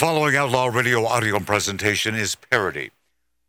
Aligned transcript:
following 0.00 0.34
Outlaw 0.34 0.68
Radio 0.68 1.04
audio 1.04 1.38
presentation 1.40 2.14
is 2.14 2.34
parody. 2.34 2.90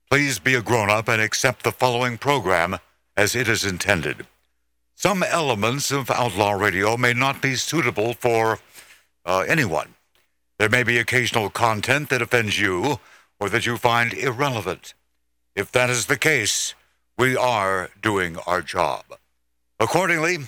Please 0.10 0.38
be 0.38 0.54
a 0.54 0.62
grown 0.62 0.90
up 0.90 1.08
and 1.08 1.22
accept 1.22 1.64
the 1.64 1.72
following 1.72 2.18
program 2.18 2.78
as 3.16 3.38
it 3.38 3.48
is 3.48 3.64
intended. 3.64 4.28
Some 4.94 5.24
elements 5.24 5.92
of 5.92 6.12
Outlaw 6.12 6.52
Radio 6.52 6.98
may 6.98 7.14
not 7.14 7.42
be 7.42 7.56
suitable 7.56 8.14
for 8.16 8.60
uh, 9.26 9.46
anyone. 9.48 9.96
There 10.60 10.68
may 10.68 10.84
be 10.84 10.98
occasional 10.98 11.50
content 11.50 12.10
that 12.10 12.22
offends 12.22 12.60
you 12.60 13.00
or 13.40 13.48
that 13.48 13.66
you 13.66 13.78
find 13.78 14.14
irrelevant. 14.14 14.94
If 15.56 15.72
that 15.72 15.90
is 15.90 16.08
the 16.08 16.18
case, 16.18 16.76
we 17.18 17.38
are 17.38 17.92
doing 18.02 18.36
our 18.46 18.62
job. 18.62 19.06
Accordingly, 19.80 20.40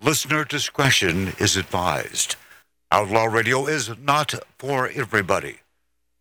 listener 0.00 0.46
discretion 0.46 1.34
is 1.38 1.58
advised. 1.58 2.36
Outlaw 2.92 3.24
Radio 3.24 3.64
is 3.64 3.90
not 3.98 4.34
for 4.58 4.86
everybody, 4.94 5.60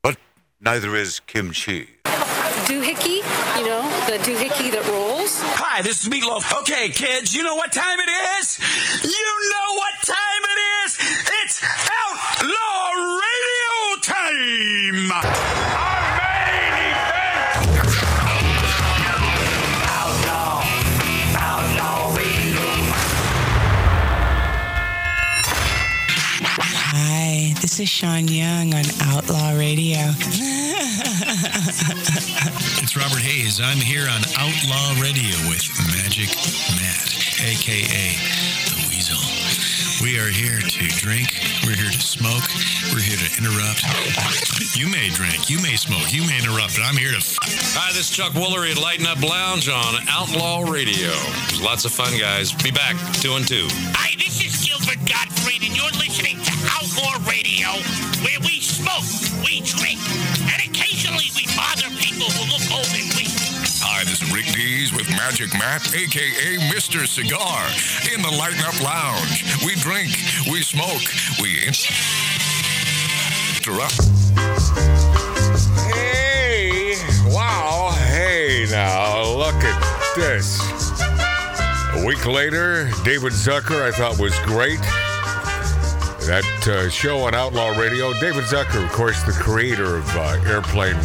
but 0.02 0.16
neither 0.62 0.95
is 0.95 1.20
kimchi. 1.20 1.89
doohickey, 2.05 3.17
you 3.59 3.66
know, 3.67 3.84
the 4.07 4.17
doohickey 4.23 4.71
that 4.71 4.88
rolls. 4.88 5.41
Hi, 5.59 5.81
this 5.81 6.02
is 6.02 6.09
Meatloaf. 6.09 6.62
Okay, 6.62 6.88
kids, 6.88 7.35
you 7.35 7.43
know 7.43 7.55
what 7.55 7.73
time 7.73 7.99
it 7.99 8.09
is? 8.39 8.57
This 27.71 27.80
is 27.87 27.90
Sean 27.90 28.27
Young 28.27 28.73
on 28.73 28.84
Outlaw 28.99 29.55
Radio. 29.57 30.12
It's 32.84 32.98
Robert 32.99 33.23
Hays. 33.23 33.62
I'm 33.63 33.77
here 33.79 34.12
on 34.12 34.20
Outlaw 34.35 34.99
Radio 34.99 35.32
with 35.48 35.63
Magic 35.96 36.27
Matt, 36.76 37.07
aka 37.40 38.12
the 38.68 38.76
Weasel. 38.91 39.23
We 40.04 40.20
are 40.20 40.27
here 40.27 40.59
to 40.59 40.84
drink. 40.99 41.31
We're 41.63 41.79
here 41.79 41.91
to 41.96 42.01
smoke. 42.04 42.43
We're 42.91 42.99
here 42.99 43.15
to 43.15 43.29
interrupt. 43.40 43.87
You 44.76 44.91
may 44.91 45.07
drink. 45.15 45.49
You 45.49 45.62
may 45.63 45.77
smoke. 45.79 46.12
You 46.12 46.27
may 46.27 46.40
interrupt. 46.43 46.76
But 46.76 46.84
I'm 46.84 46.98
here 46.98 47.12
to. 47.12 47.24
F- 47.24 47.37
Hi, 47.79 47.93
this 47.96 48.12
is 48.12 48.18
Chuck 48.18 48.34
Woolery 48.34 48.71
at 48.76 48.81
Lighten 48.84 49.07
Up 49.07 49.21
Lounge 49.24 49.70
on 49.70 49.96
Outlaw 50.12 50.68
Radio. 50.70 51.07
There's 51.48 51.62
lots 51.63 51.85
of 51.85 51.93
fun, 51.93 52.20
guys. 52.20 52.51
Be 52.51 52.71
back, 52.71 52.99
two 53.24 53.40
and 53.40 53.48
two. 53.48 53.68
Hi, 53.96 54.12
this 54.20 54.43
is 54.43 54.59
Gilbert 54.68 54.99
Gottfried, 55.07 55.40
and 55.63 55.77
you're 55.77 55.93
listening 56.01 56.41
to 56.41 56.54
Outlaw 56.73 57.21
Radio, 57.29 57.70
where 58.26 58.40
we 58.41 58.59
smoke, 58.62 59.05
we 59.45 59.62
drink, 59.62 60.01
and 60.49 60.57
occasionally 60.57 61.29
we 61.35 61.45
bother 61.53 61.90
people 62.01 62.26
who 62.34 62.49
look 62.49 62.65
old 62.73 62.90
and 62.98 63.05
weak. 63.13 63.29
Hi, 63.85 64.03
this 64.03 64.22
is 64.22 64.34
Rick 64.34 64.47
Dees 64.53 64.91
with 64.91 65.07
Magic 65.12 65.53
Matt, 65.53 65.94
aka 65.94 66.57
Mr. 66.73 67.06
Cigar, 67.06 67.62
in 68.13 68.22
the 68.22 68.31
Lighten 68.31 68.63
Up 68.66 68.81
Lounge. 68.81 69.45
We 69.63 69.75
drink, 69.75 70.09
we 70.50 70.63
smoke, 70.63 71.06
we 71.38 71.62
interrupt. 73.62 74.01
Hey, 75.94 76.96
wow, 77.28 77.94
hey 78.09 78.66
now, 78.72 79.29
look 79.38 79.62
at 79.62 80.16
this. 80.16 80.59
A 81.94 82.06
week 82.06 82.25
later, 82.25 82.90
David 83.03 83.34
Zucker, 83.34 83.84
I 83.84 83.91
thought 83.91 84.18
was 84.18 84.34
great. 84.40 84.79
That 86.28 86.68
uh, 86.68 86.90
show 86.90 87.19
on 87.22 87.34
Outlaw 87.34 87.69
Radio. 87.69 88.14
David 88.14 88.44
Zucker, 88.44 88.84
of 88.86 88.91
course, 88.91 89.22
the 89.24 89.31
creator 89.31 89.97
of 89.97 90.08
uh, 90.16 90.40
Airplane 90.46 90.96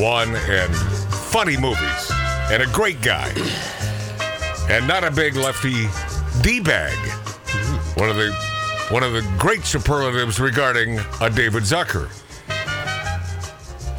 One 0.00 0.34
and 0.36 0.74
funny 1.12 1.56
movies, 1.56 2.12
and 2.50 2.62
a 2.62 2.66
great 2.72 3.02
guy, 3.02 3.32
and 4.70 4.86
not 4.86 5.02
a 5.02 5.10
big 5.10 5.34
lefty 5.34 5.88
d 6.40 6.60
bag. 6.60 6.96
One 7.98 8.08
of 8.08 8.16
the 8.16 8.32
one 8.90 9.02
of 9.02 9.12
the 9.12 9.28
great 9.38 9.64
superlatives 9.64 10.38
regarding 10.38 11.00
a 11.20 11.28
David 11.28 11.64
Zucker. 11.64 12.08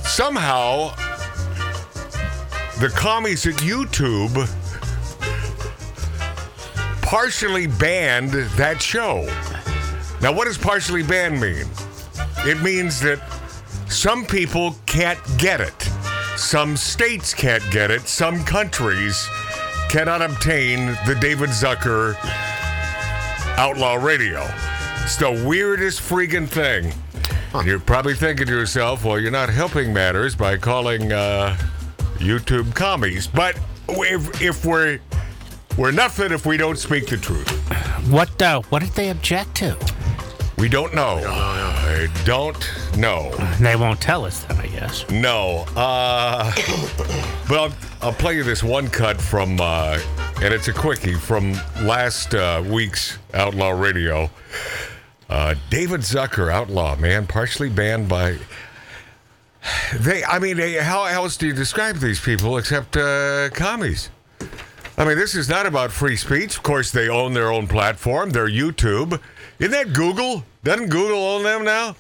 Somehow, 0.08 0.96
the 2.80 2.90
commies 2.96 3.46
at 3.46 3.56
YouTube 3.56 4.34
partially 7.02 7.68
banned 7.68 8.32
that 8.32 8.82
show. 8.82 9.28
Now, 10.22 10.34
what 10.34 10.46
does 10.46 10.58
partially 10.58 11.04
banned 11.04 11.40
mean? 11.40 11.66
It 12.40 12.62
means 12.62 13.00
that 13.02 13.22
some 13.90 14.26
people 14.26 14.76
can't 14.86 15.20
get 15.38 15.62
it. 15.62 15.82
Some 16.36 16.78
states 16.78 17.34
can't 17.34 17.64
get 17.72 17.92
it. 17.92 18.02
Some 18.02 18.44
countries 18.44 19.28
cannot 19.90 20.22
obtain 20.22 20.88
the 21.06 21.18
David 21.20 21.50
Zucker 21.50 22.16
Outlaw 23.58 23.96
Radio. 23.96 24.48
It's 25.04 25.16
the 25.16 25.44
weirdest 25.48 26.02
freaking 26.02 26.48
thing. 26.48 26.94
You're 27.66 27.80
probably 27.80 28.14
thinking 28.14 28.46
to 28.46 28.54
yourself, 28.54 29.04
well, 29.04 29.20
you're 29.20 29.32
not 29.32 29.50
helping 29.50 29.92
matters 29.92 30.36
by 30.36 30.58
calling 30.58 31.12
uh, 31.12 31.58
YouTube 32.18 32.76
commies. 32.76 33.26
But 33.26 33.60
if, 33.90 34.42
if 34.42 34.66
we're 34.66 35.00
we're 35.78 35.92
nothing 35.92 36.32
if 36.32 36.46
we 36.46 36.58
don't 36.58 36.78
speak 36.78 37.08
the 37.08 37.18
truth. 37.18 37.50
What 38.10 38.42
uh, 38.42 38.62
what 38.70 38.82
did 38.82 38.92
they 38.92 39.10
object 39.10 39.56
to? 39.58 39.78
We 40.60 40.68
don't 40.68 40.94
know. 40.94 41.22
I 41.26 42.10
don't 42.26 42.98
know. 42.98 43.32
They 43.62 43.78
won't 43.78 44.02
tell 44.02 44.26
us 44.26 44.44
then, 44.44 44.58
I 44.58 44.68
guess. 44.68 45.10
No. 45.10 45.66
Uh, 45.74 46.54
but 47.48 47.58
I'll, 47.58 47.74
I'll 48.02 48.14
play 48.14 48.36
you 48.36 48.44
this 48.44 48.62
one 48.62 48.90
cut 48.90 49.22
from, 49.22 49.58
uh, 49.62 49.98
and 50.42 50.54
it's 50.54 50.68
a 50.68 50.74
quickie 50.74 51.14
from 51.14 51.54
last 51.82 52.36
uh, 52.36 52.62
week's 52.68 53.20
Outlaw 53.34 53.70
Radio. 53.70 54.30
Uh, 55.30 55.56
David 55.70 56.02
Zucker, 56.02 56.52
Outlaw, 56.52 56.98
man, 56.98 57.26
partially 57.26 57.70
banned 57.70 58.10
by. 58.10 58.38
They, 59.96 60.26
I 60.26 60.40
mean, 60.40 60.58
they, 60.58 60.74
how 60.74 61.06
else 61.06 61.38
do 61.38 61.48
you 61.48 61.54
describe 61.54 61.98
these 61.98 62.20
people 62.20 62.58
except 62.58 62.98
uh, 62.98 63.50
commies? 63.54 64.10
I 64.98 65.06
mean, 65.06 65.18
this 65.18 65.36
is 65.36 65.48
not 65.48 65.66
about 65.66 65.92
free 65.92 66.18
speech. 66.18 66.58
Of 66.58 66.64
course, 66.64 66.92
they 66.92 67.08
own 67.08 67.34
their 67.34 67.50
own 67.50 67.68
platform, 67.68 68.32
their 68.32 68.50
YouTube. 68.50 69.22
Isn't 69.58 69.72
that 69.72 69.94
Google? 69.94 70.44
Doesn't 70.62 70.90
Google 70.90 71.18
own 71.18 71.44
them 71.44 71.64
now? 71.64 71.96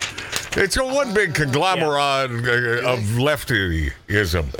It's 0.57 0.75
a 0.75 0.83
one 0.83 1.13
big 1.13 1.33
conglomerate 1.33 2.31
uh, 2.31 2.89
of 2.89 2.99
leftyism. 3.15 4.53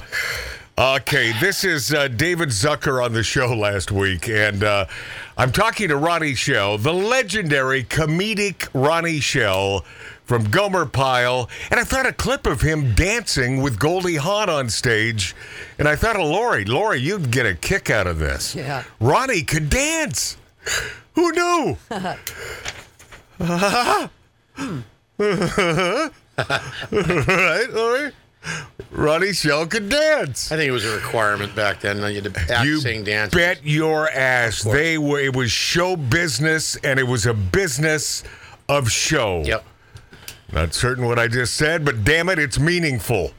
Okay, 0.78 1.34
this 1.42 1.66
is 1.66 1.94
uh, 1.94 2.08
David 2.08 2.50
Zucker 2.50 3.04
on 3.04 3.12
the 3.12 3.24
show 3.24 3.48
last 3.58 3.92
week, 3.92 4.30
and 4.30 4.64
uh, 4.64 4.86
I'm 5.38 5.52
talking 5.52 5.90
to 5.90 5.98
Ronnie 5.98 6.36
Schell, 6.36 6.78
the 6.78 6.94
legendary 6.94 7.84
comedic 7.84 8.70
Ronnie 8.74 9.20
Schell 9.20 9.84
from 10.24 10.50
Gomer 10.50 10.86
Pyle, 10.86 11.50
and 11.70 11.78
I 11.78 11.84
found 11.84 12.08
a 12.08 12.14
clip 12.14 12.48
of 12.48 12.62
him 12.62 12.96
dancing 12.96 13.62
with 13.62 13.78
Goldie 13.78 14.16
Hawn 14.16 14.50
on 14.50 14.70
stage, 14.70 15.36
and 15.78 15.90
I 15.90 15.98
thought 15.98 16.16
of 16.16 16.22
Lori. 16.22 16.64
Lori, 16.64 17.02
you'd 17.02 17.32
get 17.32 17.46
a 17.46 17.56
kick 17.56 17.90
out 17.90 18.08
of 18.08 18.20
this. 18.20 18.56
Yeah. 18.56 18.86
Ronnie 19.02 19.44
could 19.44 19.70
dance. 19.70 20.38
Who 21.16 21.34
knew? 21.34 21.78
right, 23.40 24.10
Lori? 27.72 28.12
Ronnie 28.92 29.34
Schell 29.34 29.68
could 29.68 29.90
dance. 29.90 30.52
I 30.52 30.56
think 30.58 30.70
it 30.70 30.72
was 30.72 30.86
a 30.86 30.96
requirement 30.96 31.56
back 31.56 31.82
then. 31.82 31.98
You 31.98 32.22
had 32.22 32.34
to 32.34 32.40
act, 32.54 32.66
You 32.66 32.80
sing, 32.80 33.04
dance. 33.04 33.34
bet 33.34 33.64
your 33.66 34.10
ass 34.10 34.64
they 34.64 34.98
were. 34.98 35.20
It 35.20 35.36
was 35.36 35.52
show 35.52 35.96
business, 35.98 36.76
and 36.78 37.00
it 37.00 37.04
was 37.08 37.26
a 37.26 37.34
business 37.34 38.24
of 38.70 38.90
show. 38.90 39.44
Yep. 39.46 39.66
Not 40.54 40.74
certain 40.74 41.06
what 41.06 41.20
I 41.20 41.28
just 41.28 41.56
said, 41.56 41.86
but 41.86 42.04
damn 42.04 42.30
it, 42.30 42.40
it's 42.40 42.60
meaningful. 42.60 43.32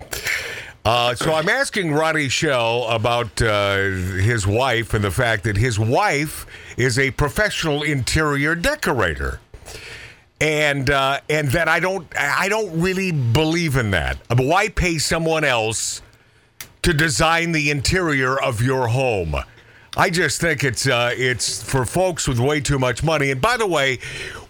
Uh, 0.84 1.14
so 1.14 1.34
I'm 1.34 1.48
asking 1.48 1.92
Ronnie 1.92 2.28
Schell 2.28 2.86
about 2.88 3.40
uh, 3.42 3.76
his 3.82 4.46
wife 4.46 4.94
and 4.94 5.02
the 5.04 5.10
fact 5.10 5.44
that 5.44 5.56
his 5.56 5.78
wife 5.78 6.46
is 6.76 6.98
a 6.98 7.10
professional 7.10 7.82
interior 7.82 8.54
decorator, 8.54 9.40
and 10.40 10.90
uh, 10.90 11.20
and 11.28 11.48
that 11.48 11.68
I 11.68 11.80
don't 11.80 12.06
I 12.18 12.48
don't 12.48 12.80
really 12.80 13.12
believe 13.12 13.76
in 13.76 13.90
that. 13.90 14.18
Why 14.34 14.68
pay 14.68 14.98
someone 14.98 15.44
else 15.44 16.02
to 16.82 16.94
design 16.94 17.52
the 17.52 17.70
interior 17.70 18.40
of 18.40 18.62
your 18.62 18.88
home? 18.88 19.36
I 19.96 20.08
just 20.08 20.40
think 20.40 20.62
it's 20.62 20.86
uh, 20.86 21.12
it's 21.16 21.62
for 21.62 21.84
folks 21.84 22.28
with 22.28 22.38
way 22.38 22.60
too 22.60 22.78
much 22.78 23.02
money. 23.02 23.32
And 23.32 23.40
by 23.40 23.56
the 23.56 23.66
way, 23.66 23.98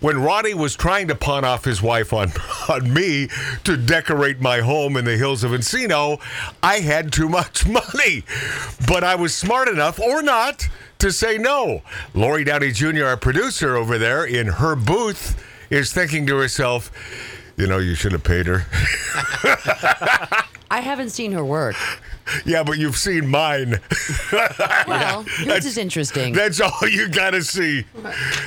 when 0.00 0.22
Ronnie 0.22 0.54
was 0.54 0.76
trying 0.76 1.08
to 1.08 1.14
pawn 1.14 1.44
off 1.44 1.64
his 1.64 1.80
wife 1.80 2.12
on 2.12 2.30
on 2.68 2.92
me 2.92 3.28
to 3.64 3.76
decorate 3.76 4.40
my 4.40 4.60
home 4.60 4.96
in 4.96 5.06
the 5.06 5.16
hills 5.16 5.42
of 5.42 5.52
Encino, 5.52 6.20
I 6.62 6.80
had 6.80 7.10
too 7.10 7.28
much 7.28 7.66
money, 7.94 8.24
but 8.86 9.02
I 9.02 9.14
was 9.14 9.34
smart 9.34 9.68
enough 9.68 9.98
or 9.98 10.22
not 10.22 10.68
to 11.00 11.12
say 11.12 11.38
no. 11.38 11.82
Lori 12.14 12.44
Downey 12.44 12.72
Jr., 12.72 13.04
our 13.04 13.16
producer 13.16 13.76
over 13.76 13.98
there 13.98 14.24
in 14.24 14.46
her 14.46 14.76
booth, 14.76 15.42
is 15.70 15.92
thinking 15.92 16.26
to 16.26 16.36
herself. 16.36 16.90
You 17.56 17.66
know, 17.66 17.78
you 17.78 17.94
should 17.94 18.12
have 18.12 18.24
paid 18.24 18.46
her. 18.46 18.64
I 20.72 20.80
haven't 20.80 21.10
seen 21.10 21.32
her 21.32 21.44
work. 21.44 21.74
yeah, 22.44 22.62
but 22.62 22.78
you've 22.78 22.96
seen 22.96 23.26
mine. 23.28 23.80
Well, 24.86 25.24
yours 25.44 25.66
is 25.66 25.76
interesting. 25.78 26.32
That's 26.32 26.60
all 26.60 26.88
you 26.88 27.08
got 27.08 27.30
to 27.30 27.42
see. 27.42 27.84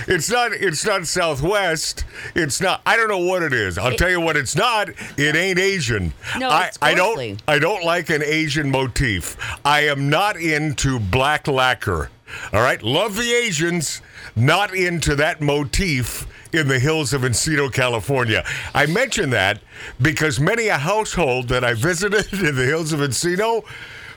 It's 0.08 0.30
not. 0.30 0.52
It's 0.54 0.86
not 0.86 1.06
Southwest. 1.08 2.06
It's 2.36 2.60
not. 2.62 2.82
I 2.86 2.96
don't 2.98 3.08
know 3.10 3.20
what 3.20 3.44
it 3.44 3.54
is. 3.54 3.78
I'll 3.78 3.96
tell 3.96 4.10
you 4.10 4.20
what. 4.20 4.36
It's 4.36 4.56
not. 4.56 4.90
It 5.18 5.36
ain't 5.36 5.60
Asian. 5.60 6.14
No, 6.38 6.50
I, 6.50 6.68
it's 6.68 6.78
I 6.82 6.94
don't. 6.96 7.42
I 7.48 7.60
don't 7.60 7.84
like 7.84 8.10
an 8.10 8.24
Asian 8.24 8.70
motif. 8.72 9.38
I 9.64 9.82
am 9.88 10.10
not 10.10 10.36
into 10.38 11.00
black 11.00 11.48
lacquer. 11.48 12.10
All 12.52 12.62
right. 12.62 12.82
Love 12.82 13.16
the 13.16 13.34
Asians. 13.34 14.02
Not 14.36 14.74
into 14.74 15.16
that 15.16 15.42
motif 15.42 16.28
in 16.54 16.68
the 16.68 16.80
hills 16.80 17.14
of 17.14 17.22
Encino, 17.22 17.72
California. 17.72 18.44
I 18.74 18.86
mention 18.86 19.32
that 19.32 19.60
because 20.02 20.40
many 20.40 20.68
a 20.68 20.78
household 20.78 21.50
that 21.50 21.64
I 21.64 21.74
visited 21.74 22.32
in 22.34 22.56
the 22.56 22.66
hills 22.66 22.94
of 22.94 23.00
Encino, 23.00 23.64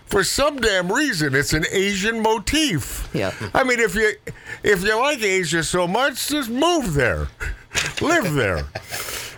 for 0.06 0.22
some 0.22 0.58
damn 0.58 0.92
reason, 0.92 1.34
it's 1.34 1.52
an 1.52 1.64
Asian 1.70 2.20
motif. 2.22 3.08
Yeah. 3.12 3.32
I 3.52 3.64
mean, 3.64 3.80
if 3.80 3.94
you 3.94 4.12
if 4.62 4.84
you 4.84 4.96
like 4.96 5.20
Asia 5.20 5.64
so 5.64 5.86
much, 5.88 6.28
just 6.28 6.48
move 6.48 6.94
there, 6.94 7.28
live 8.00 8.32
there. 8.34 8.64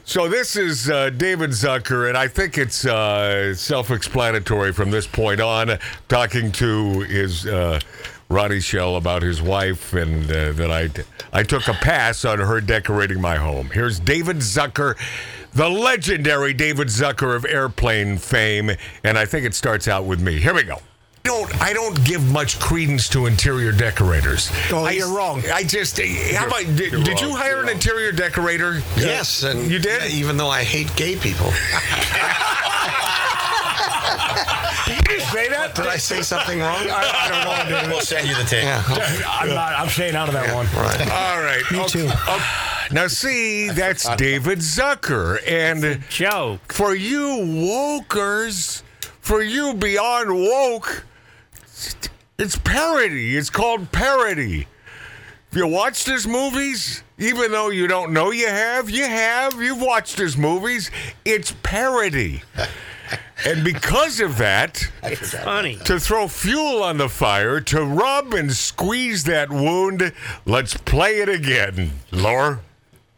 So 0.05 0.29
this 0.29 0.57
is 0.57 0.89
uh, 0.89 1.11
David 1.11 1.51
Zucker, 1.51 2.09
and 2.09 2.17
I 2.17 2.29
think 2.29 2.57
it's 2.57 2.87
uh, 2.87 3.55
self-explanatory 3.55 4.73
from 4.73 4.91
this 4.91 5.07
point 5.07 5.41
on. 5.41 5.79
Talking 6.09 6.51
to 6.53 7.01
his 7.01 7.47
uh, 7.47 7.79
Ronnie 8.31 8.61
Schell 8.61 8.97
about 8.97 9.23
his 9.23 9.41
wife, 9.41 9.95
and 9.95 10.31
uh, 10.31 10.53
that 10.53 10.71
I 10.71 10.91
I 11.33 11.43
took 11.43 11.67
a 11.67 11.73
pass 11.73 12.25
on 12.27 12.39
her 12.39 12.61
decorating 12.61 13.21
my 13.21 13.37
home. 13.37 13.71
Here's 13.71 13.99
David 13.99 14.39
Zucker, 14.39 14.97
the 15.55 15.71
legendary 15.71 16.53
David 16.53 16.89
Zucker 16.89 17.35
of 17.35 17.47
airplane 17.47 18.19
fame, 18.19 18.73
and 19.03 19.19
I 19.19 19.25
think 19.25 19.47
it 19.47 19.55
starts 19.55 19.89
out 19.89 20.05
with 20.05 20.21
me. 20.21 20.39
Here 20.39 20.55
we 20.55 20.65
go. 20.65 20.79
Don't 21.23 21.55
I 21.61 21.73
don't 21.73 22.03
give 22.05 22.23
much 22.31 22.61
credence 22.61 23.09
to 23.11 23.27
interior 23.27 23.73
decorators. 23.73 24.51
Oh, 24.71 24.85
I, 24.85 24.93
you're 24.93 25.15
wrong. 25.15 25.43
I 25.53 25.63
just 25.63 25.99
how 25.99 26.47
about 26.47 26.65
did, 26.77 26.93
you're 26.93 27.03
did 27.03 27.21
you 27.21 27.29
wrong. 27.29 27.37
hire 27.39 27.63
an 27.63 27.69
interior 27.71 28.13
decorator? 28.13 28.83
Yes, 28.97 29.43
and 29.43 29.71
you 29.71 29.79
did. 29.79 30.11
Even 30.13 30.37
though 30.37 30.49
I 30.49 30.65
hate 30.65 30.95
gay 30.97 31.17
people. 31.17 31.49
Did 34.89 35.09
you 35.09 35.21
say 35.21 35.49
that? 35.49 35.75
Did 35.75 35.87
I 35.87 35.97
say 35.99 36.23
something 36.23 36.59
wrong? 36.59 36.87
I, 36.89 37.13
I 37.15 37.29
don't 37.29 37.45
know. 37.45 37.89
We'll 37.89 38.01
send 38.01 38.29
you 38.29 38.35
the 38.35 38.45
tape. 38.45 38.65
Yeah. 38.65 38.83
I'm 39.29 39.49
not. 39.49 39.73
I'm 39.75 39.89
staying 39.89 40.15
out 40.15 40.29
of 40.29 40.35
that 40.35 40.55
one. 40.55 40.67
Right. 40.67 41.01
All 41.01 41.43
right. 41.43 41.63
Me 41.71 41.81
okay. 41.81 41.89
too. 41.89 42.07
Okay. 42.07 42.69
Now 42.91 43.07
see, 43.07 43.69
that's 43.69 44.09
David 44.17 44.61
Zucker, 44.61 45.39
and 45.47 46.03
Joke. 46.09 46.73
for 46.73 46.95
you 46.95 47.21
wokers, 47.21 48.83
for 49.21 49.43
you 49.43 49.75
beyond 49.75 50.35
woke, 50.35 51.05
it's 52.39 52.57
parody. 52.57 53.37
It's 53.37 53.51
called 53.51 53.93
parody. 53.93 54.67
If 55.51 55.57
you 55.57 55.67
watch 55.67 56.05
his 56.05 56.27
movies, 56.27 57.03
even 57.19 57.53
though 57.53 57.69
you 57.69 57.87
don't 57.89 58.13
know 58.13 58.31
you 58.31 58.49
have, 58.49 58.89
you 58.89 59.05
have. 59.05 59.61
You've 59.61 59.83
watched 59.83 60.19
his 60.19 60.37
movies. 60.39 60.91
It's 61.25 61.55
parody. 61.63 62.43
And 63.47 63.63
because 63.65 64.21
of 64.21 64.37
that, 64.39 64.89
It's 65.03 65.33
funny. 65.33 65.77
to 65.85 66.01
throw 66.01 66.27
fuel 66.29 66.83
on 66.83 66.97
the 66.99 67.09
fire, 67.09 67.61
to 67.61 67.83
rub 67.85 68.35
and 68.35 68.53
squeeze 68.53 69.25
that 69.25 69.49
wound, 69.51 70.13
let's 70.45 70.75
play 70.77 71.21
it 71.21 71.29
again. 71.29 71.93
Laura? 72.11 72.61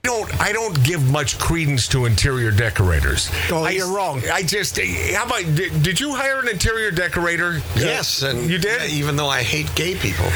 Don't 0.03 0.41
I 0.41 0.53
don't 0.53 0.83
give 0.83 1.11
much 1.11 1.39
credence 1.39 1.87
to 1.89 2.07
interior 2.07 2.51
decorators. 2.51 3.31
Oh, 3.51 3.65
I, 3.65 3.71
you're 3.73 3.93
wrong. 3.95 4.23
I 4.33 4.43
just 4.43 4.79
how 4.81 5.27
about 5.27 5.43
did, 5.55 5.83
did 5.83 6.01
you 6.01 6.15
hire 6.15 6.41
an 6.41 6.49
interior 6.49 6.91
decorator? 6.91 7.61
Yes, 7.77 8.23
and 8.23 8.49
you 8.51 8.57
did. 8.57 8.81
yeah, 8.91 8.97
even 8.97 9.15
though 9.17 9.29
I 9.29 9.43
hate 9.43 9.75
gay 9.75 9.95
people. 9.97 10.25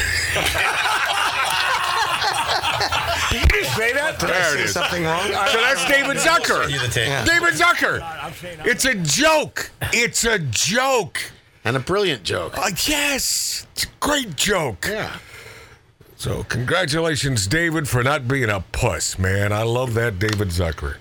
Did 3.41 3.51
you 3.51 3.63
say 3.63 3.93
that? 3.93 4.19
Did 4.19 4.29
I 4.29 4.33
There 4.33 4.57
it 4.57 4.67
say 4.67 4.73
something 4.73 5.03
wrong? 5.03 5.27
So 5.27 5.31
that's 5.61 5.85
David 5.87 6.17
Zucker. 6.17 6.61
Send 6.61 6.71
you 6.71 6.79
the 6.79 6.87
tape. 6.87 7.07
Yeah. 7.07 7.25
David 7.25 7.53
Zucker. 7.53 8.65
It's 8.65 8.85
a 8.85 8.95
joke. 8.95 9.71
It's 9.93 10.23
a 10.25 10.39
joke. 10.39 11.19
And 11.63 11.75
a 11.75 11.79
brilliant 11.79 12.23
joke. 12.23 12.57
Uh, 12.57 12.69
yes, 12.85 13.65
it's 13.73 13.85
a 13.85 13.87
great 13.99 14.35
joke. 14.35 14.87
Yeah. 14.87 15.17
So 16.15 16.43
congratulations, 16.43 17.47
David, 17.47 17.87
for 17.89 18.03
not 18.03 18.27
being 18.27 18.49
a 18.49 18.61
puss, 18.71 19.19
man. 19.19 19.51
I 19.51 19.63
love 19.63 19.93
that 19.95 20.17
David 20.19 20.49
Zucker. 20.49 20.97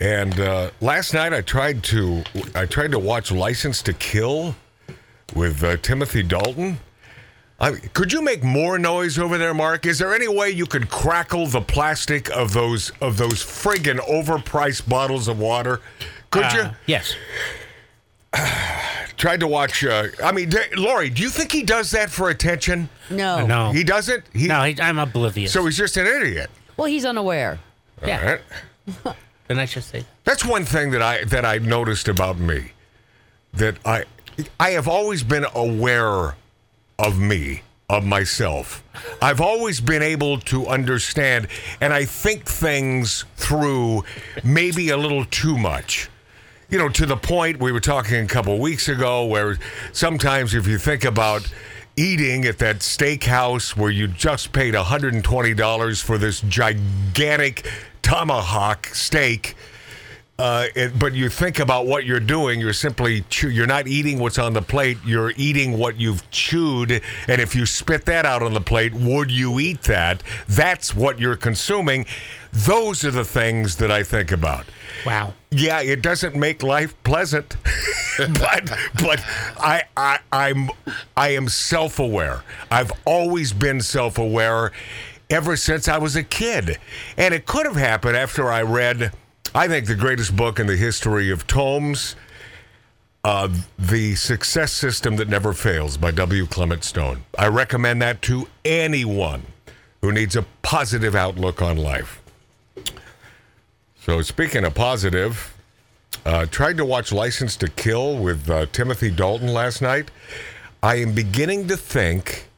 And 0.00 0.38
uh, 0.38 0.70
last 0.80 1.14
night 1.14 1.32
I 1.32 1.40
tried 1.40 1.82
to 1.84 2.22
I 2.54 2.66
tried 2.66 2.92
to 2.92 2.98
watch 2.98 3.32
License 3.32 3.82
to 3.82 3.92
Kill 3.94 4.54
with 5.34 5.64
uh, 5.64 5.78
Timothy 5.78 6.22
Dalton. 6.22 6.78
I, 7.58 7.72
could 7.72 8.12
you 8.12 8.20
make 8.20 8.44
more 8.44 8.78
noise 8.78 9.18
over 9.18 9.38
there, 9.38 9.54
Mark? 9.54 9.86
Is 9.86 9.98
there 9.98 10.14
any 10.14 10.28
way 10.28 10.50
you 10.50 10.66
could 10.66 10.90
crackle 10.90 11.46
the 11.46 11.62
plastic 11.62 12.28
of 12.30 12.52
those 12.52 12.90
of 13.00 13.16
those 13.16 13.42
friggin' 13.42 13.98
overpriced 14.00 14.86
bottles 14.88 15.26
of 15.26 15.38
water? 15.38 15.80
Could 16.30 16.52
you? 16.52 16.60
Uh, 16.60 16.74
Yes. 16.86 17.14
Tried 19.16 19.40
to 19.40 19.46
watch. 19.46 19.82
Uh, 19.82 20.08
I 20.22 20.32
mean, 20.32 20.50
d- 20.50 20.58
Lori, 20.76 21.08
do 21.08 21.22
you 21.22 21.30
think 21.30 21.50
he 21.50 21.62
does 21.62 21.90
that 21.92 22.10
for 22.10 22.28
attention? 22.28 22.90
No. 23.08 23.46
No. 23.46 23.72
He 23.72 23.82
doesn't. 23.82 24.24
He, 24.34 24.46
no, 24.46 24.62
he, 24.64 24.78
I'm 24.78 24.98
oblivious. 24.98 25.52
So 25.52 25.64
he's 25.64 25.78
just 25.78 25.96
an 25.96 26.06
idiot. 26.06 26.50
Well, 26.76 26.86
he's 26.86 27.06
unaware. 27.06 27.58
Yeah. 28.04 28.38
All 28.86 28.94
right. 29.06 29.16
Didn't 29.48 29.60
I 29.60 29.64
should 29.64 29.84
say? 29.84 30.04
That's 30.24 30.44
one 30.44 30.66
thing 30.66 30.90
that 30.90 31.00
I 31.00 31.24
that 31.24 31.46
I 31.46 31.56
noticed 31.58 32.08
about 32.08 32.38
me. 32.38 32.72
That 33.54 33.76
I 33.86 34.04
I 34.60 34.70
have 34.72 34.86
always 34.86 35.22
been 35.22 35.46
aware 35.54 36.34
of 36.98 37.18
me, 37.18 37.62
of 37.88 38.04
myself. 38.04 38.82
I've 39.20 39.40
always 39.40 39.80
been 39.80 40.02
able 40.02 40.38
to 40.40 40.66
understand 40.66 41.48
and 41.80 41.92
I 41.92 42.04
think 42.04 42.44
things 42.44 43.24
through 43.36 44.04
maybe 44.42 44.90
a 44.90 44.96
little 44.96 45.24
too 45.24 45.56
much. 45.56 46.08
You 46.68 46.78
know, 46.78 46.88
to 46.88 47.06
the 47.06 47.16
point 47.16 47.60
we 47.60 47.70
were 47.70 47.80
talking 47.80 48.24
a 48.24 48.26
couple 48.26 48.58
weeks 48.58 48.88
ago 48.88 49.26
where 49.26 49.58
sometimes 49.92 50.54
if 50.54 50.66
you 50.66 50.78
think 50.78 51.04
about 51.04 51.50
eating 51.96 52.44
at 52.44 52.58
that 52.58 52.80
steakhouse 52.80 53.76
where 53.76 53.90
you 53.90 54.06
just 54.08 54.52
paid 54.52 54.74
$120 54.74 56.02
for 56.02 56.18
this 56.18 56.40
gigantic 56.42 57.66
tomahawk 58.02 58.86
steak 58.86 59.56
uh, 60.38 60.66
it, 60.74 60.98
but 60.98 61.14
you 61.14 61.28
think 61.30 61.58
about 61.58 61.86
what 61.86 62.04
you're 62.04 62.20
doing. 62.20 62.60
You're 62.60 62.74
simply 62.74 63.22
chew- 63.30 63.50
you're 63.50 63.66
not 63.66 63.86
eating 63.88 64.18
what's 64.18 64.38
on 64.38 64.52
the 64.52 64.62
plate. 64.62 64.98
You're 65.04 65.32
eating 65.36 65.78
what 65.78 65.98
you've 65.98 66.28
chewed. 66.30 67.02
And 67.26 67.40
if 67.40 67.54
you 67.54 67.64
spit 67.64 68.04
that 68.04 68.26
out 68.26 68.42
on 68.42 68.52
the 68.52 68.60
plate, 68.60 68.92
would 68.92 69.30
you 69.30 69.58
eat 69.60 69.82
that? 69.82 70.22
That's 70.46 70.94
what 70.94 71.18
you're 71.18 71.36
consuming. 71.36 72.04
Those 72.52 73.04
are 73.04 73.10
the 73.10 73.24
things 73.24 73.76
that 73.76 73.90
I 73.90 74.02
think 74.02 74.30
about. 74.30 74.66
Wow. 75.06 75.34
Yeah, 75.50 75.80
it 75.80 76.02
doesn't 76.02 76.34
make 76.34 76.62
life 76.62 76.94
pleasant, 77.02 77.56
but 78.18 78.70
but 79.02 79.22
I 79.58 79.84
I 79.96 80.18
I'm 80.32 80.70
I 81.16 81.28
am 81.30 81.48
self 81.48 81.98
aware. 81.98 82.42
I've 82.70 82.92
always 83.04 83.52
been 83.52 83.80
self 83.80 84.18
aware 84.18 84.72
ever 85.30 85.56
since 85.56 85.88
I 85.88 85.98
was 85.98 86.16
a 86.16 86.22
kid, 86.22 86.78
and 87.16 87.32
it 87.34 87.46
could 87.46 87.66
have 87.66 87.76
happened 87.76 88.16
after 88.16 88.50
I 88.50 88.62
read. 88.62 89.12
I 89.56 89.68
think 89.68 89.86
the 89.86 89.94
greatest 89.94 90.36
book 90.36 90.60
in 90.60 90.66
the 90.66 90.76
history 90.76 91.30
of 91.30 91.46
tomes, 91.46 92.14
uh, 93.24 93.48
The 93.78 94.14
Success 94.14 94.70
System 94.70 95.16
That 95.16 95.30
Never 95.30 95.54
Fails 95.54 95.96
by 95.96 96.10
W. 96.10 96.44
Clement 96.44 96.84
Stone. 96.84 97.24
I 97.38 97.46
recommend 97.46 98.02
that 98.02 98.20
to 98.22 98.48
anyone 98.66 99.44
who 100.02 100.12
needs 100.12 100.36
a 100.36 100.42
positive 100.60 101.14
outlook 101.14 101.62
on 101.62 101.78
life. 101.78 102.20
So, 104.02 104.20
speaking 104.20 104.62
of 104.62 104.74
positive, 104.74 105.56
uh, 106.26 106.44
tried 106.44 106.76
to 106.76 106.84
watch 106.84 107.10
License 107.10 107.56
to 107.56 107.68
Kill 107.70 108.18
with 108.18 108.50
uh, 108.50 108.66
Timothy 108.72 109.10
Dalton 109.10 109.48
last 109.48 109.80
night. 109.80 110.10
I 110.82 110.96
am 110.96 111.14
beginning 111.14 111.66
to 111.68 111.78
think 111.78 112.50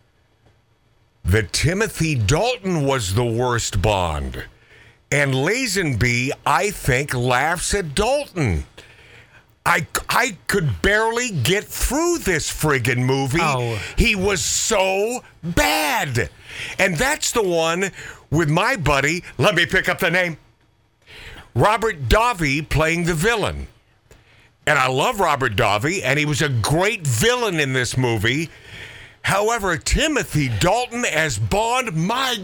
that 1.24 1.52
Timothy 1.52 2.16
Dalton 2.16 2.84
was 2.84 3.14
the 3.14 3.24
worst 3.24 3.80
Bond. 3.80 4.46
And 5.10 5.32
Lazenby, 5.32 6.30
I 6.44 6.70
think, 6.70 7.14
laughs 7.14 7.72
at 7.74 7.94
Dalton. 7.94 8.64
I, 9.64 9.86
I 10.08 10.38
could 10.46 10.82
barely 10.82 11.30
get 11.30 11.64
through 11.64 12.18
this 12.18 12.50
friggin' 12.50 13.04
movie. 13.04 13.38
Oh. 13.40 13.78
He 13.96 14.14
was 14.14 14.42
so 14.42 15.24
bad. 15.42 16.30
And 16.78 16.96
that's 16.96 17.32
the 17.32 17.42
one 17.42 17.90
with 18.30 18.48
my 18.48 18.76
buddy, 18.76 19.24
let 19.38 19.54
me 19.54 19.66
pick 19.66 19.88
up 19.88 19.98
the 19.98 20.10
name, 20.10 20.36
Robert 21.54 22.08
Davi 22.08 22.66
playing 22.68 23.04
the 23.04 23.14
villain. 23.14 23.68
And 24.66 24.78
I 24.78 24.88
love 24.88 25.18
Robert 25.18 25.56
Davi, 25.56 26.02
and 26.04 26.18
he 26.18 26.26
was 26.26 26.42
a 26.42 26.48
great 26.50 27.06
villain 27.06 27.58
in 27.58 27.72
this 27.72 27.96
movie. 27.96 28.50
However, 29.22 29.76
Timothy 29.78 30.50
Dalton 30.60 31.04
as 31.06 31.38
Bond, 31.38 31.94
my 31.94 32.38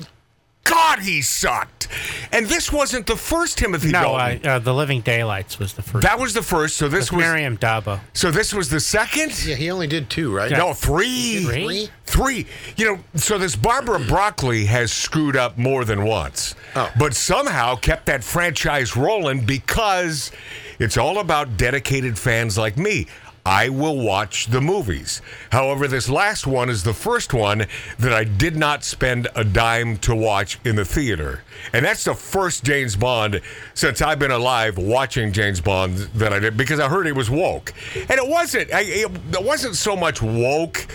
God, 0.65 1.01
he 1.01 1.21
sucked. 1.23 1.89
And 2.33 2.47
this 2.47 2.73
wasn't 2.73 3.07
the 3.07 3.17
first 3.17 3.59
Timothy 3.59 3.91
No, 3.93 4.15
uh, 4.15 4.29
Dalton. 4.31 4.47
uh, 4.49 4.59
the 4.59 4.73
Living 4.75 5.03
Daylights 5.03 5.59
was 5.59 5.75
the 5.75 5.83
first. 5.83 6.03
that 6.07 6.19
was 6.19 6.33
the 6.35 6.43
first. 6.43 6.77
So 6.77 6.89
this 6.89 7.11
With 7.13 7.19
was 7.19 7.25
Maryam 7.27 7.57
d'Abo. 7.57 8.01
So 8.15 8.31
this 8.31 8.53
was 8.55 8.71
the 8.71 8.81
second. 8.81 9.45
Yeah, 9.45 9.57
he 9.57 9.71
only 9.71 9.87
did 9.87 10.09
two, 10.11 10.35
right? 10.35 10.51
No, 10.51 10.73
three. 10.73 11.45
Three? 11.45 11.89
Three. 12.07 12.47
You 12.77 12.85
know, 12.97 12.99
so 13.15 13.37
this 13.39 13.55
Barbara 13.57 14.01
Broccoli 14.01 14.65
has 14.65 14.91
screwed 14.93 15.37
up 15.37 15.59
more 15.59 15.85
than 15.85 16.05
once, 16.05 16.55
Oh. 16.75 16.91
but 16.99 17.15
somehow 17.15 17.77
kept 17.77 18.07
that 18.07 18.25
franchise 18.25 18.97
rolling 18.97 19.41
because 19.45 20.33
it's 20.79 20.97
all 20.97 21.19
about 21.19 21.57
dedicated 21.57 22.19
fans 22.19 22.57
like 22.59 22.77
me. 22.77 23.07
I 23.47 23.69
will 23.69 23.99
watch 23.99 24.47
the 24.47 24.61
movies. 24.61 25.21
However, 25.51 25.87
this 25.87 26.09
last 26.09 26.47
one 26.47 26.71
is 26.71 26.83
the 26.83 26.95
first 26.95 27.35
one 27.35 27.67
that 27.99 28.13
I 28.13 28.25
did 28.25 28.57
not 28.57 28.85
spend 28.85 29.29
a 29.35 29.45
dime 29.45 29.99
to 29.99 30.15
watch 30.15 30.59
in 30.65 30.77
the 30.77 30.85
theater. 30.85 31.43
And 31.75 31.85
that's 31.85 32.05
the 32.05 32.15
first 32.15 32.65
James 32.65 32.97
Bond 32.97 33.43
since 33.75 34.01
I've 34.01 34.19
been 34.19 34.31
alive 34.31 34.79
watching 34.79 35.31
James 35.31 35.61
Bond 35.61 35.99
that 36.15 36.33
I 36.33 36.39
did 36.39 36.57
because 36.57 36.81
I 36.81 36.89
heard 36.89 37.07
it 37.07 37.15
was 37.15 37.29
woke. 37.29 37.75
And 37.95 38.13
it 38.13 38.27
wasn't. 38.27 38.73
I, 38.73 38.81
it, 38.81 39.11
it 39.33 39.45
wasn't 39.45 39.77
so 39.77 39.95
much 39.95 40.23
woke 40.23 40.87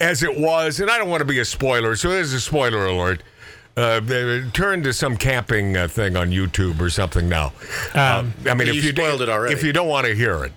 as 0.00 0.22
it 0.22 0.38
was, 0.38 0.80
and 0.80 0.90
I 0.90 0.96
don't 0.96 1.10
want 1.10 1.20
to 1.20 1.26
be 1.26 1.40
a 1.40 1.44
spoiler, 1.44 1.94
so 1.94 2.08
there's 2.08 2.32
a 2.32 2.40
spoiler 2.40 2.86
alert. 2.86 3.22
Uh, 3.76 4.00
they- 4.00 4.42
turn 4.52 4.82
to 4.82 4.92
some 4.92 5.16
camping 5.16 5.76
uh, 5.76 5.86
thing 5.88 6.16
on 6.16 6.30
YouTube 6.30 6.80
or 6.80 6.90
something 6.90 7.28
now. 7.28 7.52
Um, 7.94 8.34
I 8.46 8.54
mean, 8.54 8.66
You 8.66 8.74
if 8.74 8.84
you 8.84 8.90
spoiled 8.90 9.22
it 9.22 9.28
already. 9.28 9.54
if 9.54 9.62
you 9.62 9.72
don't 9.72 9.88
want 9.88 10.06
to 10.06 10.14
hear 10.14 10.44
it, 10.44 10.52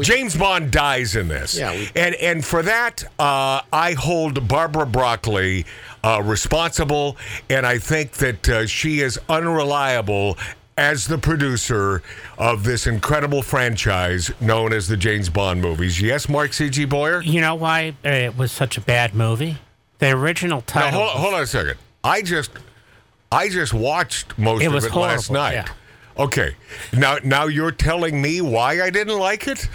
James 0.00 0.34
Bond 0.36 0.70
dies 0.70 1.16
in 1.16 1.28
this, 1.28 1.54
Yeah, 1.58 1.72
we- 1.72 1.90
and 1.96 2.14
and 2.14 2.44
for 2.44 2.62
that, 2.62 3.04
uh, 3.18 3.60
I 3.72 3.92
hold 3.98 4.46
Barbara 4.48 4.86
Broccoli 4.86 5.66
uh, 6.04 6.22
responsible, 6.24 7.16
and 7.50 7.66
I 7.66 7.78
think 7.78 8.12
that 8.12 8.48
uh, 8.48 8.66
she 8.66 9.00
is 9.00 9.18
unreliable 9.28 10.38
as 10.78 11.06
the 11.06 11.18
producer 11.18 12.02
of 12.38 12.64
this 12.64 12.86
incredible 12.86 13.42
franchise 13.42 14.30
known 14.40 14.72
as 14.72 14.88
the 14.88 14.96
James 14.96 15.28
Bond 15.28 15.60
movies. 15.60 16.00
Yes, 16.00 16.28
Mark 16.28 16.52
C.G. 16.54 16.86
Boyer. 16.86 17.20
You 17.22 17.40
know 17.42 17.54
why 17.54 17.94
uh, 18.04 18.08
it 18.08 18.38
was 18.38 18.50
such 18.52 18.78
a 18.78 18.80
bad 18.80 19.14
movie? 19.14 19.58
The 19.98 20.10
original 20.12 20.58
Now, 20.60 20.64
title. 20.80 21.00
hold, 21.00 21.10
hold 21.10 21.34
on 21.34 21.42
a 21.42 21.46
second. 21.46 21.78
I 22.04 22.22
just, 22.22 22.50
I 23.30 23.48
just 23.48 23.72
watched 23.74 24.36
most 24.38 24.62
It 24.62 24.66
of 24.74 24.84
it 24.84 24.94
last 24.94 25.30
night. 25.30 25.52
yeah. 25.54 25.66
Okay, 26.18 26.54
now 26.92 27.16
now 27.24 27.46
you're 27.46 27.70
telling 27.72 28.20
me 28.20 28.42
why 28.42 28.82
I 28.82 28.90
didn't 28.90 29.18
like 29.18 29.46
it? 29.48 29.66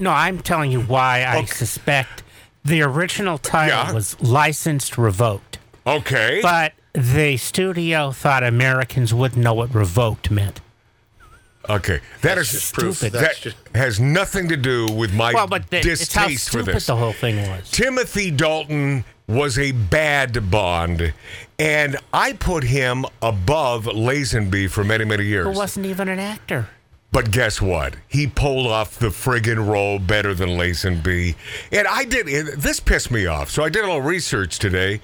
no, 0.00 0.10
I'm 0.10 0.38
telling 0.40 0.70
you 0.70 0.80
why 0.82 1.24
I 1.24 1.44
suspect 1.46 2.22
the 2.64 2.82
original 2.82 3.36
title 3.36 3.76
Yeah. 3.78 3.92
was 3.92 4.20
licensed 4.22 4.96
revoked. 4.96 5.58
Okay, 5.84 6.38
But 6.40 6.74
the 6.92 7.36
studio 7.36 8.12
thought 8.12 8.44
Americans 8.44 9.12
wouldn't 9.12 9.42
know 9.42 9.54
what 9.54 9.74
revoked 9.74 10.30
meant. 10.30 10.60
okay, 11.68 11.98
that 12.20 12.38
is 12.38 12.52
just 12.52 12.72
proof. 12.74 12.98
stupid. 12.98 13.14
That's 13.14 13.38
That 13.38 13.42
just- 13.42 13.56
has 13.74 13.98
nothing 13.98 14.48
to 14.50 14.56
do 14.56 14.86
with 14.86 15.12
my 15.12 15.32
well, 15.32 15.48
but 15.48 15.68
the, 15.70 15.80
distaste 15.80 16.44
for 16.50 16.58
stupid 16.60 16.74
this. 16.76 16.86
the 16.86 16.94
whole 16.96 17.12
thing 17.12 17.36
was. 17.48 17.68
Timothy 17.72 18.30
Dalton 18.30 19.04
was 19.28 19.58
a 19.58 19.72
bad 19.72 20.50
Bond, 20.50 21.12
and 21.58 21.96
I 22.12 22.32
put 22.32 22.64
him 22.64 23.04
above 23.20 23.84
Lazenby 23.84 24.70
for 24.70 24.84
many 24.84 25.04
many 25.04 25.24
years. 25.24 25.46
Who 25.46 25.52
wasn't 25.52 25.86
even 25.86 26.08
an 26.08 26.18
actor. 26.18 26.68
But 27.12 27.30
guess 27.30 27.60
what? 27.60 27.94
He 28.08 28.26
pulled 28.26 28.66
off 28.66 28.98
the 28.98 29.08
friggin' 29.08 29.68
role 29.68 29.98
better 29.98 30.32
than 30.32 30.50
Lazenby. 30.50 31.34
And 31.70 31.86
I 31.86 32.04
did, 32.04 32.26
this 32.58 32.80
pissed 32.80 33.10
me 33.10 33.26
off. 33.26 33.50
So 33.50 33.62
I 33.62 33.68
did 33.68 33.84
a 33.84 33.86
little 33.86 34.00
research 34.00 34.58
today. 34.58 35.02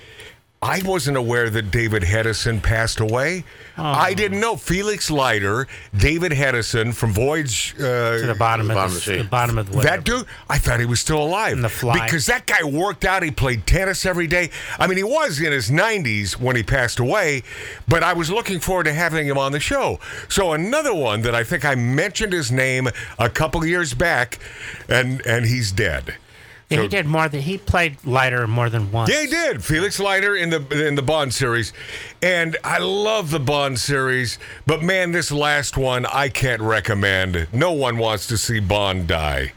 I 0.61 0.83
wasn't 0.85 1.17
aware 1.17 1.49
that 1.51 1.71
David 1.71 2.03
Hedison 2.03 2.61
passed 2.61 2.99
away. 2.99 3.45
I 3.77 4.13
didn't 4.13 4.41
know. 4.41 4.57
Felix 4.57 5.09
Leiter, 5.09 5.69
David 5.97 6.33
Hedison 6.33 6.93
from 6.93 7.13
Voyage. 7.13 7.77
Uh, 7.79 8.19
To 8.19 8.27
the 8.27 8.35
bottom, 8.35 8.67
the 8.67 8.75
bottom 8.75 8.91
of 8.91 8.97
of 8.99 9.05
the, 9.05 9.13
the 9.13 9.17
sea. 9.19 9.23
the 9.23 9.29
bottom 9.29 9.57
of 9.57 9.71
the 9.71 9.79
that 9.83 10.03
dude, 10.03 10.27
I 10.51 10.59
thought 10.59 10.81
he 10.81 10.87
was 10.87 10.99
still 10.99 11.23
alive. 11.23 11.53
And 11.53 11.63
The 11.65 11.69
Fly. 11.69 12.05
Because 12.05 12.27
that 12.27 12.47
guy 12.47 12.65
worked 12.65 13.05
out. 13.05 13.23
He 13.23 13.31
played 13.31 13.67
tennis 13.69 14.05
every 14.05 14.27
day. 14.27 14.51
I 14.81 14.89
mean, 14.89 14.97
he 14.99 15.05
was 15.05 15.41
in 15.41 15.53
his 15.53 15.71
90s 15.71 16.33
when 16.41 16.57
he 16.57 16.65
passed 16.65 16.99
away, 16.99 17.45
but 17.87 18.03
I 18.03 18.13
was 18.13 18.29
looking 18.29 18.59
forward 18.59 18.85
to 18.85 18.93
having 18.93 19.29
him 19.29 19.39
on 19.39 19.53
the 19.53 19.61
show. 19.61 20.01
So 20.29 20.53
another 20.55 20.93
one 20.93 21.23
that 21.23 21.37
I 21.37 21.45
think 21.45 21.65
I 21.65 21.77
mentioned 21.77 22.33
his 22.33 22.51
name 22.51 22.89
a 23.17 23.31
couple 23.31 23.65
years 23.65 23.95
back, 23.95 24.41
and 24.89 25.25
and 25.25 25.47
he's 25.47 25.71
dead. 25.71 26.17
Yeah, 26.71 26.77
So- 26.79 26.83
he 26.83 26.89
did 26.89 27.07
more 27.07 27.29
than 27.31 27.41
he 27.41 27.57
played 27.57 27.97
Leiter 28.05 28.47
more 28.47 28.69
than 28.69 28.93
once. 28.93 29.11
yeah, 29.11 29.23
he 29.23 29.27
did. 29.27 29.65
Felix 29.65 29.99
Leiter 29.99 30.37
in 30.37 30.51
the 30.51 30.87
in 30.87 30.97
the 30.97 31.03
Bond 31.03 31.33
series, 31.33 31.73
and 32.21 32.59
I 32.63 32.79
love 32.79 33.31
the 33.31 33.41
Bond 33.41 33.79
series. 33.81 34.39
But 34.67 34.83
man, 34.83 35.13
this 35.13 35.33
last 35.33 35.79
one 35.79 36.05
I 36.07 36.29
can't 36.29 36.61
recommend. 36.61 37.47
No 37.53 37.73
one 37.73 37.97
wants 37.97 38.27
to 38.27 38.37
see 38.37 38.61
Bond 38.61 39.07
die, 39.07 39.53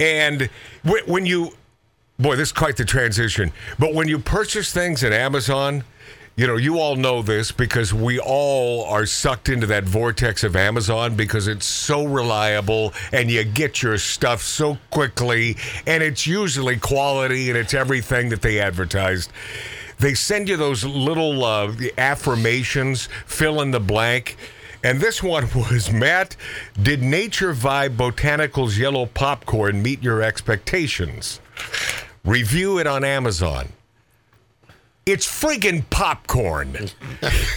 and 0.00 0.50
when 1.06 1.24
you, 1.24 1.52
boy, 2.18 2.34
this 2.34 2.48
is 2.48 2.52
quite 2.52 2.76
the 2.76 2.84
transition. 2.84 3.52
But 3.78 3.94
when 3.94 4.08
you 4.08 4.18
purchase 4.18 4.72
things 4.72 5.04
at 5.04 5.12
Amazon. 5.12 5.84
You 6.40 6.46
know, 6.46 6.56
you 6.56 6.78
all 6.78 6.96
know 6.96 7.20
this 7.20 7.52
because 7.52 7.92
we 7.92 8.18
all 8.18 8.86
are 8.86 9.04
sucked 9.04 9.50
into 9.50 9.66
that 9.66 9.84
vortex 9.84 10.42
of 10.42 10.56
Amazon 10.56 11.14
because 11.14 11.46
it's 11.46 11.66
so 11.66 12.06
reliable 12.06 12.94
and 13.12 13.30
you 13.30 13.44
get 13.44 13.82
your 13.82 13.98
stuff 13.98 14.40
so 14.40 14.78
quickly 14.88 15.58
and 15.86 16.02
it's 16.02 16.26
usually 16.26 16.78
quality 16.78 17.50
and 17.50 17.58
it's 17.58 17.74
everything 17.74 18.30
that 18.30 18.40
they 18.40 18.58
advertised. 18.58 19.30
They 19.98 20.14
send 20.14 20.48
you 20.48 20.56
those 20.56 20.82
little 20.82 21.44
uh, 21.44 21.74
affirmations, 21.98 23.10
fill 23.26 23.60
in 23.60 23.70
the 23.70 23.78
blank. 23.78 24.38
And 24.82 24.98
this 24.98 25.22
one 25.22 25.46
was 25.54 25.92
Matt, 25.92 26.36
did 26.82 27.02
Nature 27.02 27.52
Vibe 27.52 27.98
Botanicals 27.98 28.78
Yellow 28.78 29.04
Popcorn 29.04 29.82
meet 29.82 30.02
your 30.02 30.22
expectations? 30.22 31.38
Review 32.24 32.78
it 32.78 32.86
on 32.86 33.04
Amazon. 33.04 33.74
It's 35.06 35.26
friggin' 35.26 35.88
popcorn. 35.90 36.90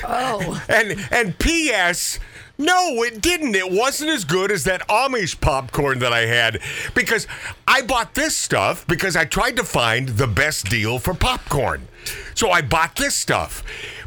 Oh. 0.04 0.62
And 0.70 1.06
and 1.12 1.38
P.S. 1.38 2.20
No, 2.58 3.04
it 3.04 3.22
didn't. 3.22 3.56
It 3.56 3.72
wasn't 3.72 4.12
as 4.12 4.26
good 4.26 4.52
as 4.52 4.64
that 4.64 4.88
Amish 4.88 5.40
popcorn 5.42 6.00
that 6.00 6.14
I 6.14 6.26
had 6.28 6.62
because 6.94 7.28
I 7.68 7.82
bought 7.82 8.14
this 8.14 8.36
stuff 8.38 8.86
because 8.88 9.16
I 9.16 9.26
tried 9.26 9.56
to 9.58 9.64
find 9.64 10.10
the 10.10 10.28
best 10.28 10.70
deal 10.70 11.00
for 11.00 11.14
popcorn. 11.14 11.88
So 12.36 12.52
I 12.52 12.62
bought 12.62 12.96
this 12.96 13.16
stuff. 13.16 13.64